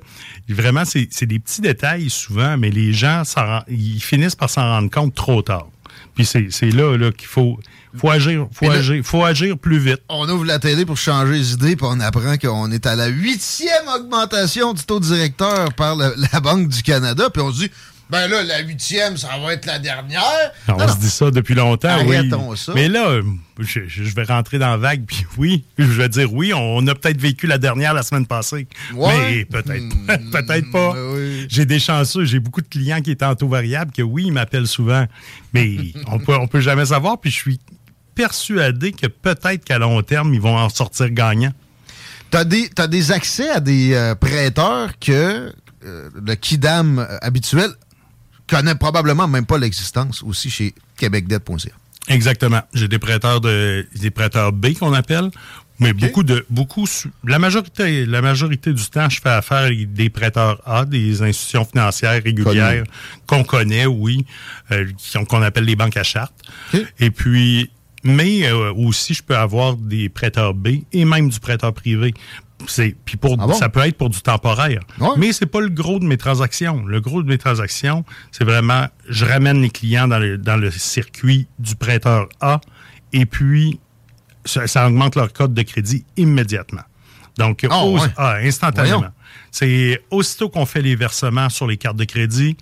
vraiment, 0.48 0.84
c'est 0.84 1.26
des 1.26 1.38
petits 1.40 1.60
détails 1.60 2.08
souvent, 2.08 2.56
mais 2.56 2.70
les 2.70 2.92
gens, 2.92 3.22
ils 3.68 4.00
finissent 4.00 4.36
par 4.36 4.48
s'en 4.48 4.62
rendre 4.62 4.90
compte 4.90 5.14
trop 5.14 5.42
tard. 5.42 5.66
Puis 6.14 6.24
c'est 6.24 6.70
là, 6.70 6.96
là 6.96 7.10
qu'il 7.10 7.26
faut, 7.26 7.58
faut 7.96 8.10
agir, 8.10 8.46
faut 8.52 8.68
là- 8.68 8.74
agir, 8.74 9.02
faut 9.04 9.24
agir 9.24 9.58
plus 9.58 9.78
vite. 9.78 10.00
On 10.08 10.28
ouvre 10.28 10.44
la 10.44 10.60
télé 10.60 10.86
pour 10.86 10.96
changer 10.96 11.32
les 11.32 11.52
idées, 11.54 11.74
puis 11.74 11.86
on 11.90 11.98
apprend 11.98 12.36
qu'on 12.36 12.70
est 12.70 12.86
à 12.86 12.94
la 12.94 13.08
huitième 13.08 13.88
augmentation 13.96 14.72
du 14.72 14.84
taux 14.84 15.00
directeur 15.00 15.72
par 15.74 15.96
le- 15.96 16.14
la 16.32 16.38
Banque 16.38 16.68
du 16.68 16.82
Canada, 16.84 17.28
puis 17.32 17.42
on 17.42 17.50
se 17.52 17.58
dit, 17.64 17.70
ben 18.10 18.28
là, 18.28 18.42
la 18.42 18.60
huitième, 18.60 19.16
ça 19.16 19.28
va 19.42 19.54
être 19.54 19.66
la 19.66 19.78
dernière. 19.78 20.22
On 20.68 20.72
Non, 20.72 20.78
non. 20.86 20.88
se 20.92 20.98
dit 20.98 21.10
ça 21.10 21.30
depuis 21.30 21.54
longtemps, 21.54 22.04
oui. 22.06 22.30
Ça. 22.56 22.72
Mais 22.74 22.88
là, 22.88 23.20
je, 23.58 23.80
je 23.86 24.14
vais 24.14 24.24
rentrer 24.24 24.58
dans 24.58 24.70
la 24.70 24.76
vague, 24.76 25.04
puis 25.06 25.24
oui, 25.38 25.64
je 25.78 25.84
vais 25.84 26.08
dire 26.08 26.32
oui, 26.32 26.52
on 26.54 26.86
a 26.86 26.94
peut-être 26.94 27.20
vécu 27.20 27.46
la 27.46 27.58
dernière 27.58 27.94
la 27.94 28.02
semaine 28.02 28.26
passée. 28.26 28.66
Ouais. 28.94 29.14
Mais 29.18 29.44
peut-être 29.46 30.06
pas. 30.06 30.18
Hmm, 30.18 30.30
peut-être 30.32 30.70
pas. 30.70 30.94
oui. 31.14 31.46
J'ai 31.48 31.64
des 31.66 31.78
chanceux, 31.78 32.24
j'ai 32.24 32.40
beaucoup 32.40 32.60
de 32.60 32.68
clients 32.68 33.00
qui 33.00 33.10
étaient 33.10 33.24
en 33.24 33.34
taux 33.34 33.48
variable, 33.48 33.90
que 33.92 34.02
oui, 34.02 34.24
ils 34.26 34.32
m'appellent 34.32 34.66
souvent. 34.68 35.06
Mais 35.52 35.76
on 36.06 36.18
peut, 36.18 36.34
on 36.36 36.46
peut 36.46 36.60
jamais 36.60 36.86
savoir, 36.86 37.18
puis 37.20 37.30
je 37.30 37.36
suis 37.38 37.60
persuadé 38.14 38.92
que 38.92 39.06
peut-être 39.06 39.64
qu'à 39.64 39.78
long 39.78 40.00
terme, 40.02 40.34
ils 40.34 40.40
vont 40.40 40.56
en 40.56 40.68
sortir 40.68 41.10
gagnants. 41.10 41.52
T'as 42.30 42.44
des, 42.44 42.68
t'as 42.68 42.86
des 42.86 43.12
accès 43.12 43.48
à 43.50 43.60
des 43.60 43.94
euh, 43.94 44.14
prêteurs 44.14 44.98
que 44.98 45.52
euh, 45.84 46.08
le 46.14 46.34
Kidam 46.34 47.06
habituel 47.22 47.70
connaît 48.48 48.74
probablement 48.74 49.28
même 49.28 49.46
pas 49.46 49.58
l'existence 49.58 50.22
aussi 50.22 50.50
chez 50.50 50.74
québecdebt.ca. 50.96 51.72
Exactement. 52.08 52.60
J'ai 52.74 52.88
des 52.88 52.98
prêteurs 52.98 53.40
de 53.40 53.86
des 53.94 54.10
prêteurs 54.10 54.52
B 54.52 54.74
qu'on 54.78 54.92
appelle 54.92 55.30
Mais 55.80 55.92
beaucoup 55.92 56.22
de 56.22 56.44
beaucoup 56.50 56.86
la 57.24 57.38
majorité 57.38 58.04
la 58.04 58.20
majorité 58.20 58.72
du 58.72 58.84
temps, 58.84 59.08
je 59.08 59.20
fais 59.20 59.30
affaire 59.30 59.58
avec 59.58 59.92
des 59.92 60.10
prêteurs 60.10 60.60
A, 60.66 60.84
des 60.84 61.22
institutions 61.22 61.64
financières 61.64 62.22
régulières 62.22 62.84
qu'on 63.26 63.42
connaît, 63.42 63.86
oui, 63.86 64.26
euh, 64.70 64.86
qu'on 65.28 65.42
appelle 65.42 65.64
les 65.64 65.76
banques 65.76 65.96
à 65.96 66.04
charte. 66.04 66.34
Et 67.00 67.10
puis 67.10 67.70
mais 68.04 68.46
euh, 68.46 68.72
aussi 68.74 69.14
je 69.14 69.22
peux 69.22 69.36
avoir 69.36 69.76
des 69.76 70.10
prêteurs 70.10 70.52
B 70.52 70.68
et 70.92 71.06
même 71.06 71.30
du 71.30 71.40
prêteur 71.40 71.72
privé. 71.72 72.12
Puis 73.04 73.16
pour 73.16 73.36
Ah 73.40 73.46
bon? 73.46 73.52
ça 73.54 73.68
peut 73.68 73.80
être 73.80 73.96
pour 73.98 74.10
du 74.10 74.20
temporaire. 74.22 74.80
Ouais. 74.98 75.08
Mais 75.16 75.32
c'est 75.32 75.46
pas 75.46 75.60
le 75.60 75.68
gros 75.68 75.98
de 75.98 76.04
mes 76.06 76.16
transactions. 76.16 76.84
Le 76.86 77.00
gros 77.00 77.22
de 77.22 77.28
mes 77.28 77.36
transactions, 77.38 78.04
c'est 78.32 78.44
vraiment 78.44 78.86
je 79.08 79.24
ramène 79.24 79.60
les 79.60 79.70
clients 79.70 80.08
dans 80.08 80.18
le 80.18 80.38
dans 80.38 80.56
le 80.56 80.70
circuit 80.70 81.46
du 81.58 81.74
prêteur 81.76 82.28
A 82.40 82.60
et 83.12 83.26
puis 83.26 83.78
ça, 84.44 84.66
ça 84.66 84.86
augmente 84.86 85.16
leur 85.16 85.32
code 85.32 85.52
de 85.54 85.62
crédit 85.62 86.04
immédiatement. 86.16 86.82
Donc, 87.38 87.64
ouais. 87.68 88.00
ah, 88.16 88.36
instantanément. 88.42 89.04
C'est 89.50 90.02
aussitôt 90.10 90.48
qu'on 90.48 90.66
fait 90.66 90.82
les 90.82 90.94
versements 90.96 91.48
sur 91.48 91.66
les 91.66 91.76
cartes 91.76 91.96
de 91.96 92.04
crédit, 92.04 92.56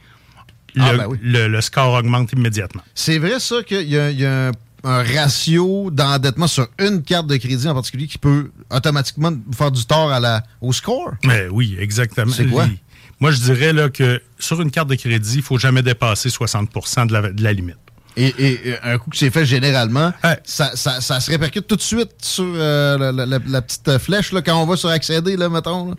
le, 0.74 0.82
Ah, 0.82 0.94
ben 0.96 1.06
oui. 1.08 1.18
le- 1.22 1.48
le 1.48 1.60
score 1.60 1.92
augmente 1.94 2.32
immédiatement. 2.32 2.82
C'est 2.94 3.18
vrai, 3.18 3.38
ça, 3.40 3.62
qu'il 3.62 3.82
y 3.82 3.90
y 3.94 4.24
a 4.26 4.48
un, 4.48 4.52
un 4.84 5.02
ratio 5.02 5.90
d'endettement 5.90 6.46
sur 6.46 6.66
une 6.78 7.02
carte 7.02 7.26
de 7.26 7.36
crédit 7.36 7.68
en 7.68 7.74
particulier 7.74 8.06
qui 8.06 8.18
peut 8.18 8.50
automatiquement 8.70 9.30
faire 9.56 9.70
du 9.70 9.84
tort 9.84 10.10
à 10.12 10.20
la, 10.20 10.42
au 10.60 10.72
score? 10.72 11.12
Mais 11.24 11.46
oui, 11.50 11.76
exactement. 11.78 12.32
C'est 12.32 12.46
quoi? 12.46 12.66
Les- 12.66 12.78
Moi, 13.20 13.30
je 13.30 13.38
dirais 13.40 13.72
là, 13.72 13.88
que 13.88 14.20
sur 14.38 14.60
une 14.60 14.70
carte 14.70 14.88
de 14.88 14.96
crédit, 14.96 15.34
il 15.34 15.38
ne 15.38 15.42
faut 15.42 15.58
jamais 15.58 15.82
dépasser 15.82 16.28
60 16.30 16.68
de 17.08 17.12
la, 17.12 17.32
de 17.32 17.42
la 17.42 17.52
limite. 17.52 17.76
Et, 18.16 18.34
un 18.82 18.98
coup 18.98 19.08
que 19.08 19.16
c'est 19.16 19.30
fait 19.30 19.46
généralement, 19.46 20.12
ça, 20.44 20.72
ça, 20.76 21.00
ça 21.00 21.18
se 21.20 21.30
répercute 21.30 21.66
tout 21.66 21.76
de 21.76 21.80
suite 21.80 22.10
sur 22.20 22.44
euh, 22.46 22.98
la, 22.98 23.10
la- 23.12 23.24
la- 23.26 23.38
la 23.46 23.62
petite 23.62 23.96
flèche 23.98 24.32
là, 24.32 24.42
quand 24.42 24.60
on 24.62 24.66
va 24.66 24.76
sur 24.76 24.90
accéder, 24.90 25.36
là, 25.36 25.48
mettons. 25.48 25.90
là. 25.90 25.94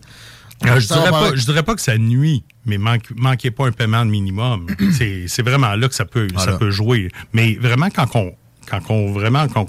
Euh, 0.66 0.78
je, 0.78 0.86
dirais 0.86 1.02
pas, 1.04 1.10
paraître- 1.10 1.36
je 1.36 1.44
dirais 1.44 1.62
pas 1.64 1.74
que 1.74 1.80
ça 1.80 1.98
nuit, 1.98 2.44
mais 2.64 2.78
manque, 2.78 3.06
manquez 3.16 3.50
pas 3.50 3.66
un 3.66 3.72
paiement 3.72 4.04
de 4.06 4.10
minimum. 4.10 4.66
c'est 5.26 5.42
vraiment 5.42 5.74
là 5.74 5.88
que 5.88 5.94
ça 5.94 6.04
peut, 6.04 6.28
ça 6.38 6.52
peut 6.52 6.70
jouer. 6.70 7.10
Mais 7.32 7.54
vraiment, 7.60 7.88
quand 7.90 8.06
on, 8.14 8.32
quand 8.68 8.90
on, 8.90 9.12
vraiment, 9.12 9.46
quand, 9.48 9.66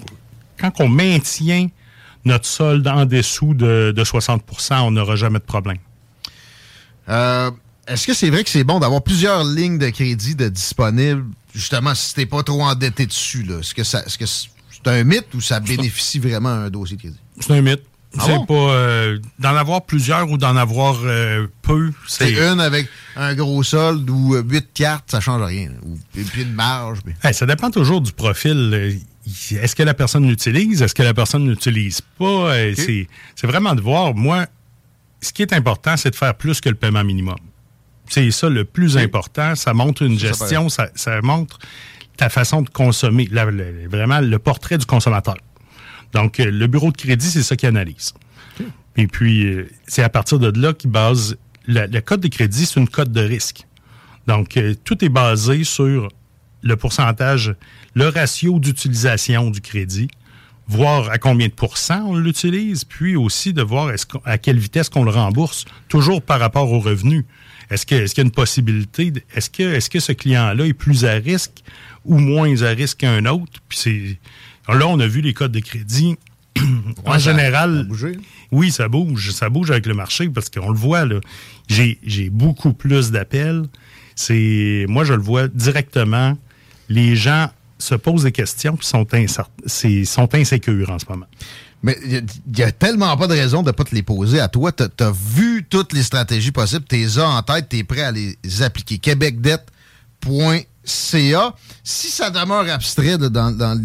quand 0.59 0.71
on 0.79 0.87
maintient 0.87 1.67
notre 2.23 2.45
solde 2.45 2.87
en 2.87 3.05
dessous 3.05 3.53
de, 3.53 3.93
de 3.95 4.03
60% 4.03 4.39
on 4.81 4.91
n'aura 4.91 5.15
jamais 5.15 5.39
de 5.39 5.43
problème. 5.43 5.77
Euh, 7.09 7.51
Est-ce 7.87 8.07
que 8.07 8.13
c'est 8.13 8.29
vrai 8.29 8.43
que 8.43 8.49
c'est 8.49 8.63
bon 8.63 8.79
d'avoir 8.79 9.03
plusieurs 9.03 9.43
lignes 9.43 9.77
de 9.77 9.89
crédit 9.89 10.35
de 10.35 10.49
disponibles, 10.49 11.25
justement, 11.53 11.93
si 11.93 12.13
t'es 12.15 12.25
pas 12.25 12.41
trop 12.43 12.63
endetté 12.63 13.05
dessus? 13.05 13.45
Est-ce 13.59 13.75
que 13.75 13.83
ça- 13.83 14.03
est-ce 14.05 14.17
que 14.17 14.25
c'est 14.25 14.49
un 14.87 15.03
mythe 15.03 15.31
ou 15.35 15.41
ça 15.41 15.59
bénéficie 15.59 16.17
vraiment 16.19 16.49
à 16.49 16.65
un 16.65 16.69
dossier 16.69 16.95
de 16.97 17.01
crédit? 17.01 17.19
C'est 17.39 17.51
un 17.53 17.61
mythe. 17.61 17.83
Ah 18.17 18.23
c'est 18.25 18.35
bon? 18.37 18.45
pas 18.45 18.53
euh, 18.73 19.19
d'en 19.39 19.55
avoir 19.55 19.81
plusieurs 19.85 20.29
ou 20.31 20.37
d'en 20.37 20.55
avoir 20.55 20.95
euh, 21.03 21.47
peu. 21.61 21.91
C'est 22.07 22.31
une 22.31 22.59
avec 22.61 22.87
un 23.15 23.33
gros 23.35 23.63
solde 23.63 24.09
ou 24.09 24.35
euh, 24.35 24.43
huit 24.43 24.67
cartes, 24.73 25.11
ça 25.11 25.19
change 25.21 25.41
rien. 25.43 25.69
Ou 25.83 25.97
puis 26.13 26.41
une 26.41 26.53
marge. 26.53 26.99
Hey, 27.23 27.33
ça 27.33 27.45
dépend 27.45 27.71
toujours 27.71 28.01
du 28.01 28.11
profil. 28.11 28.71
euh, 28.73 28.93
Est-ce 29.61 29.75
que 29.75 29.83
la 29.83 29.93
personne 29.93 30.27
l'utilise? 30.27 30.81
Est-ce 30.81 30.93
que 30.95 31.03
la 31.03 31.13
personne 31.13 31.45
n'utilise 31.45 32.01
pas? 32.17 32.53
Euh, 32.55 32.73
C'est 32.75 33.47
vraiment 33.47 33.73
de 33.75 33.81
voir. 33.81 34.13
Moi, 34.15 34.45
ce 35.21 35.31
qui 35.33 35.41
est 35.41 35.53
important, 35.53 35.95
c'est 35.97 36.11
de 36.11 36.15
faire 36.15 36.35
plus 36.35 36.59
que 36.61 36.69
le 36.69 36.75
paiement 36.75 37.03
minimum. 37.03 37.37
C'est 38.09 38.29
ça 38.31 38.49
le 38.49 38.65
plus 38.65 38.97
important. 38.97 39.55
Ça 39.55 39.73
montre 39.73 40.03
une 40.03 40.19
Ça, 40.19 40.27
gestion, 40.27 40.69
ça, 40.69 40.89
ça 40.93 41.21
montre 41.21 41.57
ta 42.17 42.29
façon 42.29 42.61
de 42.61 42.69
consommer, 42.69 43.27
la- 43.31 43.45
le- 43.45 43.87
vraiment 43.89 44.19
le 44.19 44.37
portrait 44.39 44.77
du 44.77 44.85
consommateur. 44.85 45.37
Donc, 46.13 46.37
le 46.37 46.67
bureau 46.67 46.91
de 46.91 46.97
crédit, 46.97 47.25
c'est 47.29 47.43
ça 47.43 47.55
qui 47.55 47.65
analyse. 47.65 48.13
Et 48.95 49.07
puis, 49.07 49.47
c'est 49.87 50.03
à 50.03 50.09
partir 50.09 50.37
de 50.39 50.57
là 50.59 50.73
qu'il 50.73 50.89
base... 50.91 51.35
la- 51.67 51.87
Le 51.87 52.01
code 52.01 52.21
de 52.21 52.27
crédit, 52.27 52.65
c'est 52.65 52.79
une 52.79 52.87
cote 52.89 53.11
de 53.11 53.21
risque. 53.21 53.65
Donc, 54.27 54.57
euh, 54.57 54.73
tout 54.83 55.03
est 55.05 55.09
basé 55.09 55.63
sur 55.63 56.09
le 56.61 56.75
pourcentage, 56.75 57.53
le 57.93 58.07
ratio 58.09 58.59
d'utilisation 58.59 59.51
du 59.51 59.61
crédit, 59.61 60.07
voir 60.67 61.11
à 61.11 61.19
combien 61.19 61.47
de 61.47 61.53
pourcents 61.53 62.03
on 62.07 62.15
l'utilise, 62.17 62.83
puis 62.85 63.15
aussi 63.15 63.53
de 63.53 63.61
voir 63.61 63.91
à 64.23 64.37
quelle 64.39 64.57
vitesse 64.57 64.89
qu'on 64.89 65.03
le 65.03 65.11
rembourse, 65.11 65.65
toujours 65.89 66.21
par 66.23 66.39
rapport 66.39 66.71
aux 66.71 66.79
revenus. 66.79 67.23
Est-ce 67.69 67.85
qu'il 67.85 67.97
y 67.97 68.19
a 68.19 68.23
une 68.23 68.31
possibilité, 68.31 69.13
est-ce 69.35 69.49
que, 69.89 69.99
ce 69.99 70.11
client-là 70.11 70.65
est 70.65 70.73
plus 70.73 71.05
à 71.05 71.13
risque 71.13 71.63
ou 72.03 72.17
moins 72.17 72.61
à 72.63 72.69
risque 72.69 72.97
qu'un 72.99 73.25
autre? 73.25 73.59
Là, 74.67 74.87
on 74.87 74.99
a 74.99 75.07
vu 75.07 75.21
les 75.21 75.33
codes 75.33 75.51
de 75.51 75.59
crédit. 75.59 76.15
En 77.05 77.19
général, 77.19 77.77
ça 77.77 77.83
bougé. 77.83 78.17
oui, 78.51 78.71
ça 78.71 78.87
bouge. 78.87 79.31
Ça 79.31 79.49
bouge 79.49 79.71
avec 79.71 79.85
le 79.85 79.93
marché 79.93 80.29
parce 80.29 80.49
qu'on 80.49 80.69
le 80.69 80.77
voit, 80.77 81.05
là. 81.05 81.19
J'ai, 81.67 81.99
j'ai 82.03 82.29
beaucoup 82.29 82.73
plus 82.73 83.11
d'appels. 83.11 83.63
C'est, 84.15 84.85
moi, 84.87 85.03
je 85.03 85.13
le 85.13 85.21
vois 85.21 85.47
directement. 85.47 86.37
Les 86.89 87.15
gens 87.15 87.49
se 87.77 87.95
posent 87.95 88.23
des 88.23 88.31
questions 88.31 88.77
puis 88.77 88.87
sont, 88.87 89.05
sont 90.05 90.35
insécures 90.35 90.89
en 90.89 90.99
ce 90.99 91.05
moment. 91.09 91.25
Mais 91.83 91.97
il 92.05 92.25
n'y 92.55 92.63
a, 92.63 92.71
tellement 92.71 93.15
pas 93.17 93.27
de 93.27 93.33
raison 93.33 93.61
de 93.61 93.67
ne 93.67 93.71
pas 93.71 93.83
te 93.83 93.93
les 93.93 94.01
poser 94.01 94.39
à 94.39 94.47
toi. 94.47 94.71
Tu 94.71 94.83
as, 94.83 95.11
vu 95.11 95.65
toutes 95.69 95.93
les 95.93 96.03
stratégies 96.03 96.51
possibles, 96.51 96.85
tu 96.89 96.95
les 96.95 97.19
as 97.19 97.27
en 97.27 97.43
tête, 97.43 97.67
tu 97.69 97.77
es 97.77 97.83
prêt 97.83 98.01
à 98.01 98.11
les 98.11 98.37
appliquer. 98.61 98.97
Québecdebt.ca. 98.97 101.55
Si 101.83 102.07
ça 102.07 102.31
demeure 102.31 102.67
abstrait 102.69 103.17
là, 103.17 103.29
dans, 103.29 103.51
dans 103.51 103.79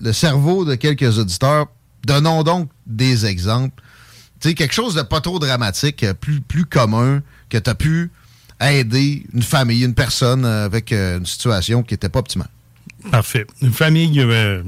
le 0.00 0.12
cerveau 0.12 0.64
de 0.64 0.74
quelques 0.74 1.18
auditeurs, 1.18 1.66
donnons 2.06 2.42
donc 2.42 2.68
des 2.86 3.26
exemples. 3.26 3.82
Tu 4.40 4.48
sais, 4.50 4.54
quelque 4.54 4.74
chose 4.74 4.94
de 4.94 5.02
pas 5.02 5.20
trop 5.20 5.38
dramatique, 5.38 6.02
euh, 6.04 6.14
plus, 6.14 6.40
plus 6.40 6.64
commun, 6.66 7.22
que 7.48 7.58
tu 7.58 7.70
as 7.70 7.74
pu 7.74 8.10
aider 8.60 9.24
une 9.34 9.42
famille, 9.42 9.84
une 9.84 9.94
personne 9.94 10.44
euh, 10.44 10.64
avec 10.66 10.92
euh, 10.92 11.18
une 11.18 11.26
situation 11.26 11.82
qui 11.82 11.94
n'était 11.94 12.08
pas 12.08 12.20
optimale. 12.20 12.48
Parfait. 13.10 13.46
Une 13.62 13.72
famille, 13.72 14.20
euh, 14.20 14.62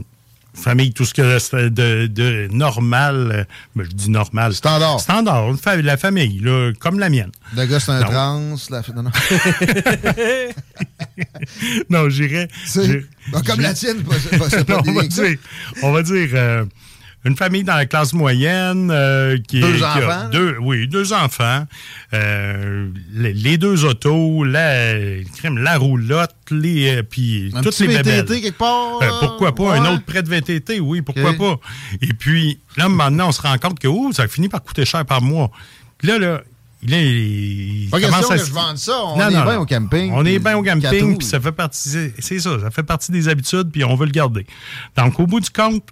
famille, 0.55 0.93
tout 0.93 1.05
ce 1.05 1.15
que 1.15 1.39
c'est 1.39 1.71
de, 1.71 2.07
de 2.07 2.49
normal, 2.51 3.47
ben, 3.77 3.85
je 3.85 3.91
dis 3.91 4.11
normal. 4.11 4.55
Standard. 4.55 5.01
Standard, 5.01 5.55
fa- 5.61 5.77
la 5.77 5.97
famille, 5.97 6.41
là, 6.41 6.73
comme 6.81 6.99
la 6.99 7.11
mienne. 7.11 7.31
Le 7.57 7.67
gars, 7.67 7.81
c'est 7.81 7.93
un 7.93 8.01
Non. 8.01 8.07
trans. 8.07 8.55
La... 8.71 8.83
Non, 8.95 9.03
non. 9.05 9.11
non, 11.91 12.09
j'irais. 12.09 12.49
Bon, 13.33 13.41
comme 13.43 13.61
la 13.61 13.75
tienne, 13.75 14.03
pas- 14.03 14.65
pas- 14.65 14.83
on 14.87 14.93
va 14.93 15.07
dire, 15.07 15.39
on 15.83 15.93
va 15.93 16.03
dire 16.03 16.29
euh, 16.35 16.65
une 17.25 17.37
famille 17.37 17.65
dans 17.65 17.75
la 17.75 17.85
classe 17.87 18.13
moyenne 18.13 18.91
euh, 18.93 19.37
qui 19.49 19.61
Deux 19.61 19.75
est- 19.75 19.79
qui 19.79 19.85
a 19.85 19.97
enfants? 19.99 20.29
deux, 20.31 20.57
oui, 20.61 20.87
deux 20.89 21.13
enfants, 21.13 21.67
euh, 22.15 22.89
les, 23.13 23.33
les 23.33 23.59
deux 23.59 23.85
autos, 23.85 24.45
la, 24.45 24.95
crème, 25.37 25.59
la 25.59 25.77
roulotte, 25.79 26.35
les 26.51 26.97
euh, 26.99 27.03
puis 27.03 27.51
Un 27.55 27.61
toutes 27.63 27.73
petit 27.77 27.87
les 27.87 27.97
VTT 27.97 28.23
bébelles. 28.23 28.41
quelque 28.43 28.59
part. 28.59 29.03
Euh, 29.03 29.09
pourquoi 29.21 29.55
pas 29.55 29.63
ouais. 29.65 29.79
un 29.79 29.95
autre 29.95 30.05
prêt 30.05 30.23
de 30.23 30.29
VTT, 30.29 30.81
oui, 30.81 31.03
pourquoi 31.03 31.35
pas. 31.35 31.57
Et 32.01 32.13
puis 32.15 32.59
là 32.77 32.89
maintenant 32.89 33.29
on 33.29 33.33
se 33.33 33.43
rend 33.43 33.59
compte 33.59 33.79
que 33.79 33.89
ouh, 33.89 34.13
ça 34.13 34.27
finit 34.29 34.49
par 34.49 34.63
coûter 34.63 34.85
cher 34.85 35.05
par 35.05 35.21
mois. 35.21 35.51
Puis 35.99 36.09
là 36.09 36.19
là 36.19 36.41
il 36.81 36.95
est 36.95 37.05
il 37.05 37.89
Pas 37.91 37.99
question 37.99 38.31
à 38.31 38.39
que 38.39 38.45
je 38.45 38.53
vende 38.53 38.77
ça. 38.79 38.93
On 39.05 39.19
non, 39.19 39.27
est 39.29 39.31
bien 39.33 39.59
au 39.59 39.67
camping. 39.67 40.13
On 40.15 40.25
est 40.25 40.39
bien 40.39 40.57
au 40.57 40.63
camping, 40.63 41.19
puis 41.19 41.27
ça 41.27 41.41
fait 41.41 41.51
partie, 41.51 41.89
c'est 42.21 42.39
ça, 42.39 42.61
ça 42.61 42.71
fait 42.71 42.85
partie 42.85 43.11
des 43.11 43.27
habitudes, 43.29 43.71
puis 43.73 43.83
on 43.83 43.97
veut 43.97 44.07
le 44.07 44.13
garder. 44.13 44.47
Donc, 44.97 45.19
au 45.19 45.27
bout 45.27 45.41
du 45.41 45.51
compte, 45.51 45.83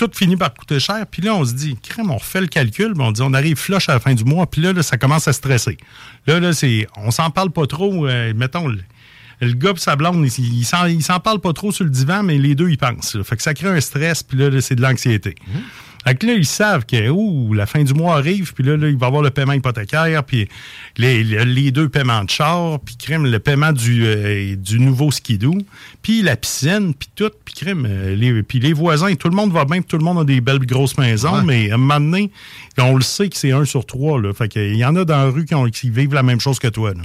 tout 0.00 0.10
finit 0.14 0.36
par 0.36 0.54
coûter 0.54 0.80
cher, 0.80 1.04
puis 1.10 1.20
là, 1.20 1.34
on 1.34 1.44
se 1.44 1.52
dit, 1.52 1.76
crème, 1.76 2.10
on 2.10 2.16
refait 2.16 2.40
le 2.40 2.46
calcul, 2.46 2.94
on 2.98 3.12
dit, 3.12 3.20
on 3.20 3.34
arrive 3.34 3.56
flush 3.56 3.90
à 3.90 3.94
la 3.94 4.00
fin 4.00 4.14
du 4.14 4.24
mois, 4.24 4.46
puis 4.46 4.62
là, 4.62 4.82
ça 4.82 4.96
commence 4.96 5.28
à 5.28 5.34
stresser. 5.34 5.76
Là, 6.26 6.40
là, 6.40 6.54
c'est, 6.54 6.86
on 6.96 7.10
s'en 7.10 7.30
parle 7.30 7.50
pas 7.50 7.66
trop, 7.66 8.06
euh, 8.06 8.32
mettons, 8.34 8.66
le, 8.66 8.78
le 9.42 9.52
gars 9.52 9.74
sa 9.76 9.96
blonde, 9.96 10.26
il, 10.38 10.60
il 10.60 10.64
s'en, 10.64 11.20
parle 11.20 11.40
pas 11.40 11.52
trop 11.52 11.70
sur 11.70 11.84
le 11.84 11.90
divan, 11.90 12.22
mais 12.22 12.38
les 12.38 12.54
deux, 12.54 12.70
ils 12.70 12.78
pensent. 12.78 13.18
Fait 13.24 13.36
que 13.36 13.42
ça 13.42 13.52
crée 13.52 13.68
un 13.68 13.80
stress, 13.80 14.22
puis 14.22 14.38
là, 14.38 14.48
là, 14.48 14.62
c'est 14.62 14.74
de 14.74 14.80
l'anxiété. 14.80 15.34
Fait 16.06 16.14
que 16.14 16.26
là, 16.26 16.32
ils 16.32 16.46
savent 16.46 16.86
que 16.86 17.10
ouh, 17.10 17.52
la 17.52 17.66
fin 17.66 17.82
du 17.84 17.92
mois 17.92 18.16
arrive, 18.16 18.54
puis 18.54 18.64
là, 18.64 18.76
là, 18.76 18.88
il 18.88 18.96
va 18.96 19.06
y 19.06 19.08
avoir 19.08 19.22
le 19.22 19.28
paiement 19.30 19.52
hypothécaire, 19.52 20.24
puis 20.24 20.48
les, 20.96 21.22
les, 21.22 21.70
deux 21.70 21.90
paiements 21.90 22.24
de 22.24 22.30
char, 22.30 22.80
puis 22.80 22.96
crème, 22.96 23.26
le 23.26 23.38
paiement 23.38 23.70
du, 23.72 24.04
euh, 24.06 24.56
du 24.56 24.80
nouveau 24.80 25.10
skidoo, 25.10 25.58
puis 26.00 26.22
la 26.22 26.36
piscine, 26.36 26.94
puis 26.94 27.08
tout, 27.14 27.30
puis 27.44 27.54
crème, 27.54 27.86
euh, 27.88 28.14
les, 28.16 28.42
puis 28.42 28.60
les 28.60 28.72
voisins, 28.72 29.14
tout 29.14 29.28
le 29.28 29.36
monde 29.36 29.52
va 29.52 29.66
bien, 29.66 29.80
puis 29.82 29.88
tout 29.88 29.98
le 29.98 30.04
monde 30.04 30.18
a 30.20 30.24
des 30.24 30.40
belles 30.40 30.58
grosses 30.64 30.96
maisons, 30.96 31.34
Ouais. 31.40 31.44
mais 31.44 31.70
à 31.70 31.74
un 31.74 31.78
moment 31.78 32.00
donné, 32.00 32.30
on 32.78 32.96
le 32.96 33.02
sait 33.02 33.28
que 33.28 33.36
c'est 33.36 33.52
un 33.52 33.66
sur 33.66 33.84
trois, 33.84 34.20
là. 34.20 34.32
Fait 34.32 34.48
qu'il 34.48 34.76
y 34.76 34.84
en 34.86 34.96
a 34.96 35.04
dans 35.04 35.16
la 35.24 35.30
rue 35.30 35.44
qui, 35.44 35.54
ont- 35.54 35.66
qui 35.68 35.90
vivent 35.90 36.14
la 36.14 36.22
même 36.22 36.40
chose 36.40 36.58
que 36.58 36.68
toi, 36.68 36.94
là. 36.94 37.02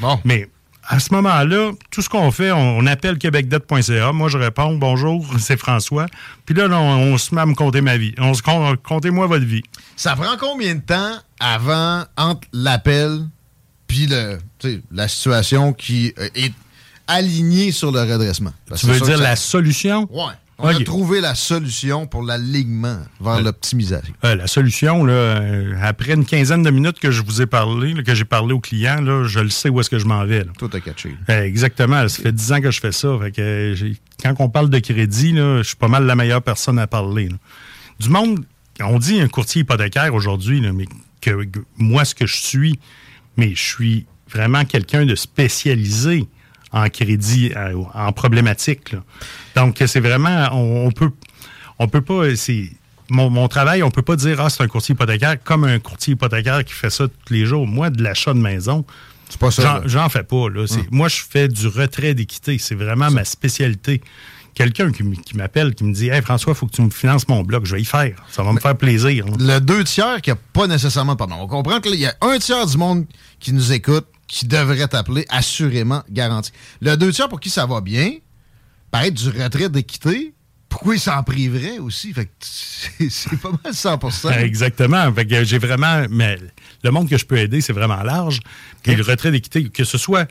Bon. 0.00 0.18
Mais 0.24 0.48
à 0.88 1.00
ce 1.00 1.12
moment-là, 1.12 1.72
tout 1.90 2.00
ce 2.00 2.08
qu'on 2.08 2.30
fait, 2.30 2.50
on, 2.50 2.86
appelle 2.86 3.18
québecdebt.ca. 3.18 4.12
Moi, 4.12 4.28
je 4.30 4.38
réponds 4.38 4.74
bonjour, 4.74 5.24
c'est 5.38 5.58
François. 5.58 6.06
Puis 6.46 6.54
là, 6.54 6.66
on, 6.70 7.12
on 7.12 7.18
se 7.18 7.34
met 7.34 7.42
à 7.42 7.46
me 7.46 7.54
compter 7.54 7.82
ma 7.82 7.98
vie. 7.98 8.14
On 8.18 8.32
se 8.32 8.42
comptez-moi 8.42 9.26
votre 9.26 9.44
vie. 9.44 9.62
Ça 9.96 10.16
prend 10.16 10.36
combien 10.38 10.74
de 10.74 10.80
temps 10.80 11.12
avant, 11.38 12.04
entre 12.16 12.48
l'appel 12.52 13.20
puis 13.86 14.06
le, 14.06 14.38
la 14.90 15.08
situation 15.08 15.72
qui 15.72 16.12
euh, 16.18 16.28
est 16.34 16.52
alignée 17.06 17.70
sur 17.70 17.92
le 17.92 18.00
redressement? 18.00 18.52
Parce 18.68 18.80
Tu 18.80 18.86
veux 18.86 19.00
dire 19.00 19.18
la 19.18 19.36
solution? 19.36 20.08
Ouais. 20.10 20.32
On 20.60 20.66
a 20.66 20.74
trouvé 20.82 21.20
la 21.20 21.34
solution 21.36 22.06
pour 22.08 22.22
l'alignement 22.24 22.98
vers 23.20 23.40
l'optimisation. 23.40 24.12
Euh, 24.24 24.34
la 24.34 24.46
solution, 24.48 25.04
là, 25.04 25.12
euh, 25.12 25.74
après 25.80 26.14
une 26.14 26.24
quinzaine 26.24 26.64
de 26.64 26.70
minutes 26.70 26.98
que 26.98 27.12
je 27.12 27.22
vous 27.22 27.40
ai 27.40 27.46
parlé, 27.46 27.94
là, 27.94 28.02
que 28.02 28.14
j'ai 28.14 28.24
parlé 28.24 28.52
au 28.54 28.58
client, 28.60 29.00
là, 29.00 29.24
je 29.24 29.38
le 29.38 29.50
sais 29.50 29.68
où 29.68 29.78
est-ce 29.80 29.88
que 29.90 29.98
je 30.00 30.06
m'en 30.06 30.24
vais. 30.24 30.40
là. 30.44 30.50
Tout 30.58 30.68
a 30.72 30.80
catché. 30.80 31.14
Euh, 31.30 31.44
exactement. 31.44 32.08
Ça 32.08 32.22
fait 32.22 32.32
10 32.32 32.52
ans 32.52 32.60
que 32.60 32.70
je 32.72 32.80
fais 32.80 32.90
ça. 32.92 33.16
Fait 33.22 33.30
que, 33.30 33.40
euh, 33.40 33.74
j'ai- 33.76 33.96
quand 34.20 34.34
on 34.40 34.48
parle 34.48 34.68
de 34.68 34.78
crédit, 34.80 35.32
là, 35.32 35.58
je 35.58 35.68
suis 35.68 35.76
pas 35.76 35.86
mal 35.88 36.04
la 36.06 36.16
meilleure 36.16 36.42
personne 36.42 36.78
à 36.80 36.88
parler. 36.88 37.28
Du 38.00 38.08
monde, 38.08 38.44
on 38.80 38.98
dit 38.98 39.20
un 39.20 39.28
courtier 39.28 39.62
hypothécaire 39.62 40.12
aujourd'hui, 40.12 40.60
mais 40.72 40.86
que, 41.20 41.44
que 41.44 41.60
moi, 41.76 42.04
ce 42.04 42.14
que 42.16 42.26
je 42.26 42.36
suis, 42.36 42.80
mais 43.36 43.54
je 43.54 43.62
suis 43.62 44.06
vraiment 44.28 44.64
quelqu'un 44.64 45.06
de 45.06 45.14
spécialisé 45.14 46.26
en 46.72 46.88
crédit, 46.88 47.52
euh, 47.56 47.74
en 47.94 48.12
problématique. 48.12 48.92
là. 48.92 49.00
Donc, 49.56 49.82
c'est 49.86 50.00
vraiment, 50.00 50.48
on, 50.52 50.86
on 50.86 50.90
peut, 50.90 51.10
on 51.78 51.88
peut 51.88 52.02
pas, 52.02 52.34
c'est 52.36 52.70
mon, 53.10 53.30
mon 53.30 53.48
travail, 53.48 53.82
on 53.82 53.90
peut 53.90 54.02
pas 54.02 54.16
dire 54.16 54.40
ah 54.40 54.50
c'est 54.50 54.62
un 54.62 54.68
courtier 54.68 54.92
hypothécaire 54.94 55.36
comme 55.42 55.64
un 55.64 55.78
courtier 55.78 56.12
hypothécaire 56.12 56.64
qui 56.64 56.74
fait 56.74 56.90
ça 56.90 57.06
tous 57.08 57.32
les 57.32 57.46
jours. 57.46 57.66
Moi, 57.66 57.88
de 57.90 58.02
l'achat 58.02 58.34
de 58.34 58.38
maison, 58.38 58.84
C'est 59.30 59.38
pas 59.38 59.50
ça. 59.50 59.82
J'en- 59.86 60.08
fais 60.08 60.22
pas. 60.24 60.48
Là. 60.50 60.66
C'est- 60.66 60.90
Moi, 60.90 61.08
je 61.08 61.22
fais 61.28 61.48
du 61.48 61.66
retrait 61.68 62.14
d'équité. 62.14 62.58
C'est 62.58 62.74
vraiment 62.74 63.10
ma 63.10 63.24
spécialité. 63.24 64.02
Quelqu'un 64.54 64.90
qui, 64.90 65.04
m'appelle, 65.36 65.74
qui 65.74 65.84
me 65.84 65.92
dit 65.92 66.08
Hey 66.08 66.20
François, 66.20 66.52
il 66.52 66.56
faut 66.56 66.66
que 66.66 66.74
tu 66.74 66.82
me 66.82 66.90
finances 66.90 67.28
mon 67.28 67.42
bloc. 67.42 67.64
Je 67.64 67.76
vais 67.76 67.80
y 67.82 67.84
faire. 67.84 68.16
Ça 68.30 68.42
va 68.42 68.52
me 68.52 68.58
faire 68.58 68.76
plaisir. 68.76 69.24
Le 69.38 69.60
deux 69.60 69.84
tiers 69.84 70.20
qui 70.20 70.30
n'a 70.30 70.36
pas 70.52 70.66
nécessairement 70.66 71.14
pardon. 71.14 71.36
On 71.40 71.46
comprend 71.46 71.78
qu'il 71.80 71.94
y 71.94 72.06
a 72.06 72.14
un 72.22 72.38
tiers 72.38 72.66
du 72.66 72.76
monde 72.76 73.06
qui 73.38 73.52
nous 73.52 73.70
écoute 73.72 74.06
qui 74.28 74.46
devrait 74.46 74.86
t'appeler 74.86 75.24
assurément 75.28 76.02
garanti. 76.10 76.52
Le 76.80 76.96
deux 76.96 77.12
tiers 77.12 77.28
pour 77.28 77.40
qui 77.40 77.50
ça 77.50 77.66
va 77.66 77.80
bien, 77.80 78.12
paraît 78.90 79.10
du 79.10 79.28
retrait 79.30 79.68
d'équité, 79.68 80.34
pourquoi 80.68 80.96
il 80.96 81.00
s'en 81.00 81.22
priverait 81.22 81.78
aussi? 81.78 82.12
Fait 82.12 82.30
c'est 82.40 83.40
pas 83.40 83.50
mal 83.50 83.72
100% 83.72 84.38
Exactement. 84.44 85.12
Fait 85.12 85.26
que 85.26 85.42
j'ai 85.44 85.58
vraiment. 85.58 86.04
Mais 86.10 86.38
le 86.84 86.90
monde 86.90 87.08
que 87.08 87.16
je 87.16 87.24
peux 87.24 87.38
aider, 87.38 87.60
c'est 87.60 87.72
vraiment 87.72 88.02
large. 88.02 88.40
Et 88.84 88.94
le 88.94 89.02
retrait 89.02 89.30
d'équité, 89.30 89.68
que 89.70 89.84
ce 89.84 89.98
soit 89.98 90.28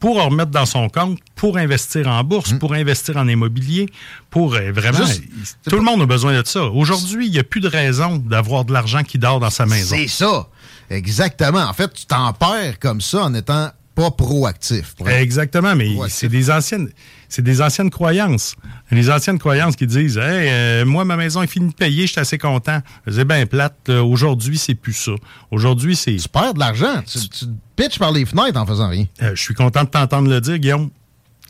pour 0.00 0.18
en 0.18 0.28
remettre 0.28 0.50
dans 0.50 0.66
son 0.66 0.88
compte, 0.88 1.18
pour 1.34 1.56
investir 1.56 2.06
en 2.08 2.22
bourse, 2.24 2.52
pour 2.54 2.74
investir 2.74 3.16
en 3.16 3.26
immobilier, 3.28 3.88
pour 4.30 4.54
euh, 4.54 4.70
vraiment. 4.72 5.04
Juste- 5.06 5.24
tout 5.68 5.76
le 5.76 5.82
monde 5.82 6.02
a 6.02 6.06
besoin 6.06 6.40
de 6.40 6.46
ça. 6.46 6.64
Aujourd'hui, 6.64 7.26
il 7.26 7.32
n'y 7.32 7.38
a 7.38 7.44
plus 7.44 7.60
de 7.60 7.68
raison 7.68 8.16
d'avoir 8.18 8.64
de 8.64 8.72
l'argent 8.72 9.02
qui 9.02 9.18
dort 9.18 9.40
dans 9.40 9.50
sa 9.50 9.66
maison. 9.66 9.96
C'est 9.96 10.08
ça. 10.08 10.46
Exactement. 10.90 11.64
En 11.64 11.72
fait, 11.72 11.92
tu 11.92 12.06
t'en 12.06 12.32
perds 12.32 12.78
comme 12.78 13.00
ça 13.00 13.24
en 13.24 13.34
étant 13.34 13.70
pas 13.96 14.10
proactif. 14.10 14.94
Exactement, 15.06 15.74
mais 15.74 15.88
c'est 16.08 16.28
des 16.28 16.50
anciennes, 16.50 16.90
c'est 17.28 17.42
des 17.42 17.62
anciennes 17.62 17.90
croyances. 17.90 18.54
Les 18.90 19.10
anciennes 19.10 19.38
croyances 19.38 19.74
qui 19.74 19.86
disent, 19.86 20.18
hey, 20.18 20.48
euh, 20.50 20.84
moi 20.84 21.04
ma 21.06 21.16
maison 21.16 21.42
est 21.42 21.46
finie 21.46 21.70
de 21.70 21.74
payer, 21.74 22.06
je 22.06 22.12
suis 22.12 22.20
assez 22.20 22.38
content. 22.38 22.80
C'est 23.10 23.24
bien 23.24 23.46
plate. 23.46 23.88
Aujourd'hui, 23.88 24.58
c'est 24.58 24.74
plus 24.74 24.92
ça. 24.92 25.12
Aujourd'hui, 25.50 25.96
c'est. 25.96 26.14
Tu 26.14 26.28
perds 26.28 26.54
de 26.54 26.60
l'argent. 26.60 27.02
Tu, 27.06 27.18
tu 27.18 27.28
te 27.28 27.44
pitches 27.74 27.98
par 27.98 28.12
les 28.12 28.26
fenêtres 28.26 28.60
en 28.60 28.66
faisant 28.66 28.90
rien. 28.90 29.06
Euh, 29.22 29.34
je 29.34 29.40
suis 29.40 29.54
content 29.54 29.84
de 29.84 29.88
t'entendre 29.88 30.28
le 30.28 30.40
dire, 30.42 30.58
Guillaume. 30.58 30.90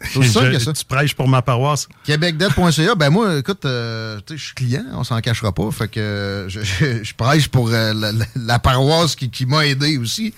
C'est 0.03 0.19
aussi 0.19 0.29
simple 0.31 0.47
Je- 0.47 0.53
que 0.53 0.59
ça. 0.59 0.73
Tu 0.75 0.85
prêches 0.85 1.15
pour 1.15 1.27
ma 1.27 1.41
paroisse. 1.43 1.89
Québecdebt.ca, 2.05 2.95
ben 2.97 3.11
moi, 3.11 3.39
écoute, 3.39 3.65
euh, 3.65 4.21
je 4.31 4.37
suis 4.37 4.55
client, 4.55 4.85
on 4.93 5.05
s'en 5.05 5.19
cachera 5.21 5.53
pas. 5.53 5.71
Fait 5.71 5.89
que 5.89 5.99
euh, 6.01 6.49
je, 6.49 6.61
je- 6.61 7.03
je 7.03 7.15
prêche 7.15 7.49
pour 7.49 7.71
euh, 7.73 7.95
la, 8.37 8.59
paroisse 8.59 9.17
qui, 9.17 9.31
qui 9.31 9.47
m'a 9.47 9.67
aidé 9.67 9.97
aussi. 9.99 10.35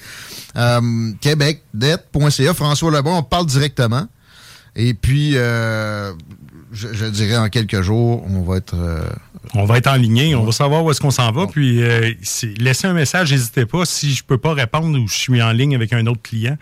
Euh, 0.57 1.13
Québecdebt.ca, 1.21 2.55
François 2.55 2.91
Lebon, 2.91 3.17
on 3.17 3.23
parle 3.23 3.47
directement. 3.47 4.07
Et 4.77 4.95
puis, 4.95 5.33
je, 5.33 6.13
je 6.73 7.07
dirais 7.07 7.37
en 7.37 7.49
quelques 7.49 7.81
jours, 7.83 8.25
on 8.29 8.43
va 8.43 8.57
être. 8.59 8.77
On 9.55 9.65
va 9.65 9.79
être 9.79 9.87
en 9.87 9.95
ligne, 9.95 10.37
on 10.37 10.45
va 10.45 10.53
savoir 10.53 10.85
où 10.85 10.91
est-ce 10.91 11.01
qu'on 11.01 11.11
s'en 11.11 11.33
va. 11.33 11.47
Puis 11.47 11.81
laissez 12.59 12.87
un 12.87 12.93
message, 12.93 13.33
n'hésitez 13.33 13.67
pas. 13.67 13.85
Si 13.87 14.15
je 14.15 14.23
peux 14.23 14.39
pas 14.39 14.53
répondre 14.55 14.97
ou 14.99 15.09
je 15.09 15.15
suis 15.15 15.43
en 15.43 15.51
ligne 15.53 15.75
avec 15.75 15.93
un 15.93 16.07
autre 16.07 16.23
client, 16.23 16.57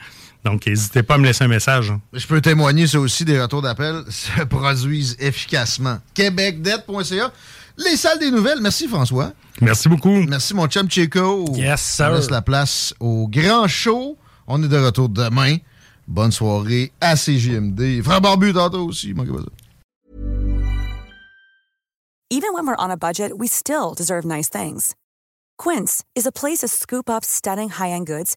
donc 0.46 0.64
n'hésitez 0.66 1.02
pas 1.02 1.14
à 1.14 1.18
me 1.18 1.24
laisser 1.24 1.42
un 1.44 1.48
message. 1.48 1.90
hein. 1.90 2.00
je 2.12 2.24
peux 2.26 2.40
témoigner, 2.40 2.86
ça 2.86 3.00
aussi, 3.00 3.24
des 3.24 3.40
retours 3.40 3.62
d'appel 3.62 4.04
se 4.08 4.44
produisent 4.44 5.16
efficacement. 5.18 5.98
Québecdebt.ca, 6.14 7.32
les 7.78 7.96
salles 7.96 8.20
des 8.20 8.30
nouvelles. 8.30 8.61
Merci, 8.62 8.87
François. 8.87 9.32
Merci 9.61 9.88
beaucoup. 9.88 10.11
Merci, 10.28 10.54
mon 10.54 10.66
chum 10.68 10.88
Chico. 10.88 11.44
Yes, 11.54 11.80
sir. 11.82 12.11
On 12.12 12.14
laisse 12.14 12.30
la 12.30 12.42
place 12.42 12.94
au 13.00 13.26
grand 13.28 13.66
show. 13.66 14.16
On 14.46 14.62
est 14.62 14.68
de 14.68 14.78
retour 14.78 15.09
demain. 15.09 15.56
Bonne 16.06 16.30
soirée 16.30 16.92
à 17.00 17.16
CJMD. 17.16 18.00
Frère 18.04 18.20
Barbu, 18.20 18.52
tantôt 18.52 18.87
aussi. 18.87 19.12
manquez 19.14 19.32
pas 19.32 19.38
ça. 19.40 19.50
Even 22.30 22.52
when 22.54 22.66
we're 22.66 22.76
on 22.78 22.90
a 22.90 22.96
budget, 22.96 23.32
we 23.38 23.48
still 23.48 23.94
deserve 23.96 24.24
nice 24.24 24.48
things. 24.48 24.94
Quince 25.59 26.02
is 26.14 26.26
a 26.26 26.32
place 26.32 26.59
to 26.61 26.68
scoop 26.68 27.09
up 27.11 27.24
stunning 27.24 27.70
high-end 27.70 28.04
goods 28.06 28.37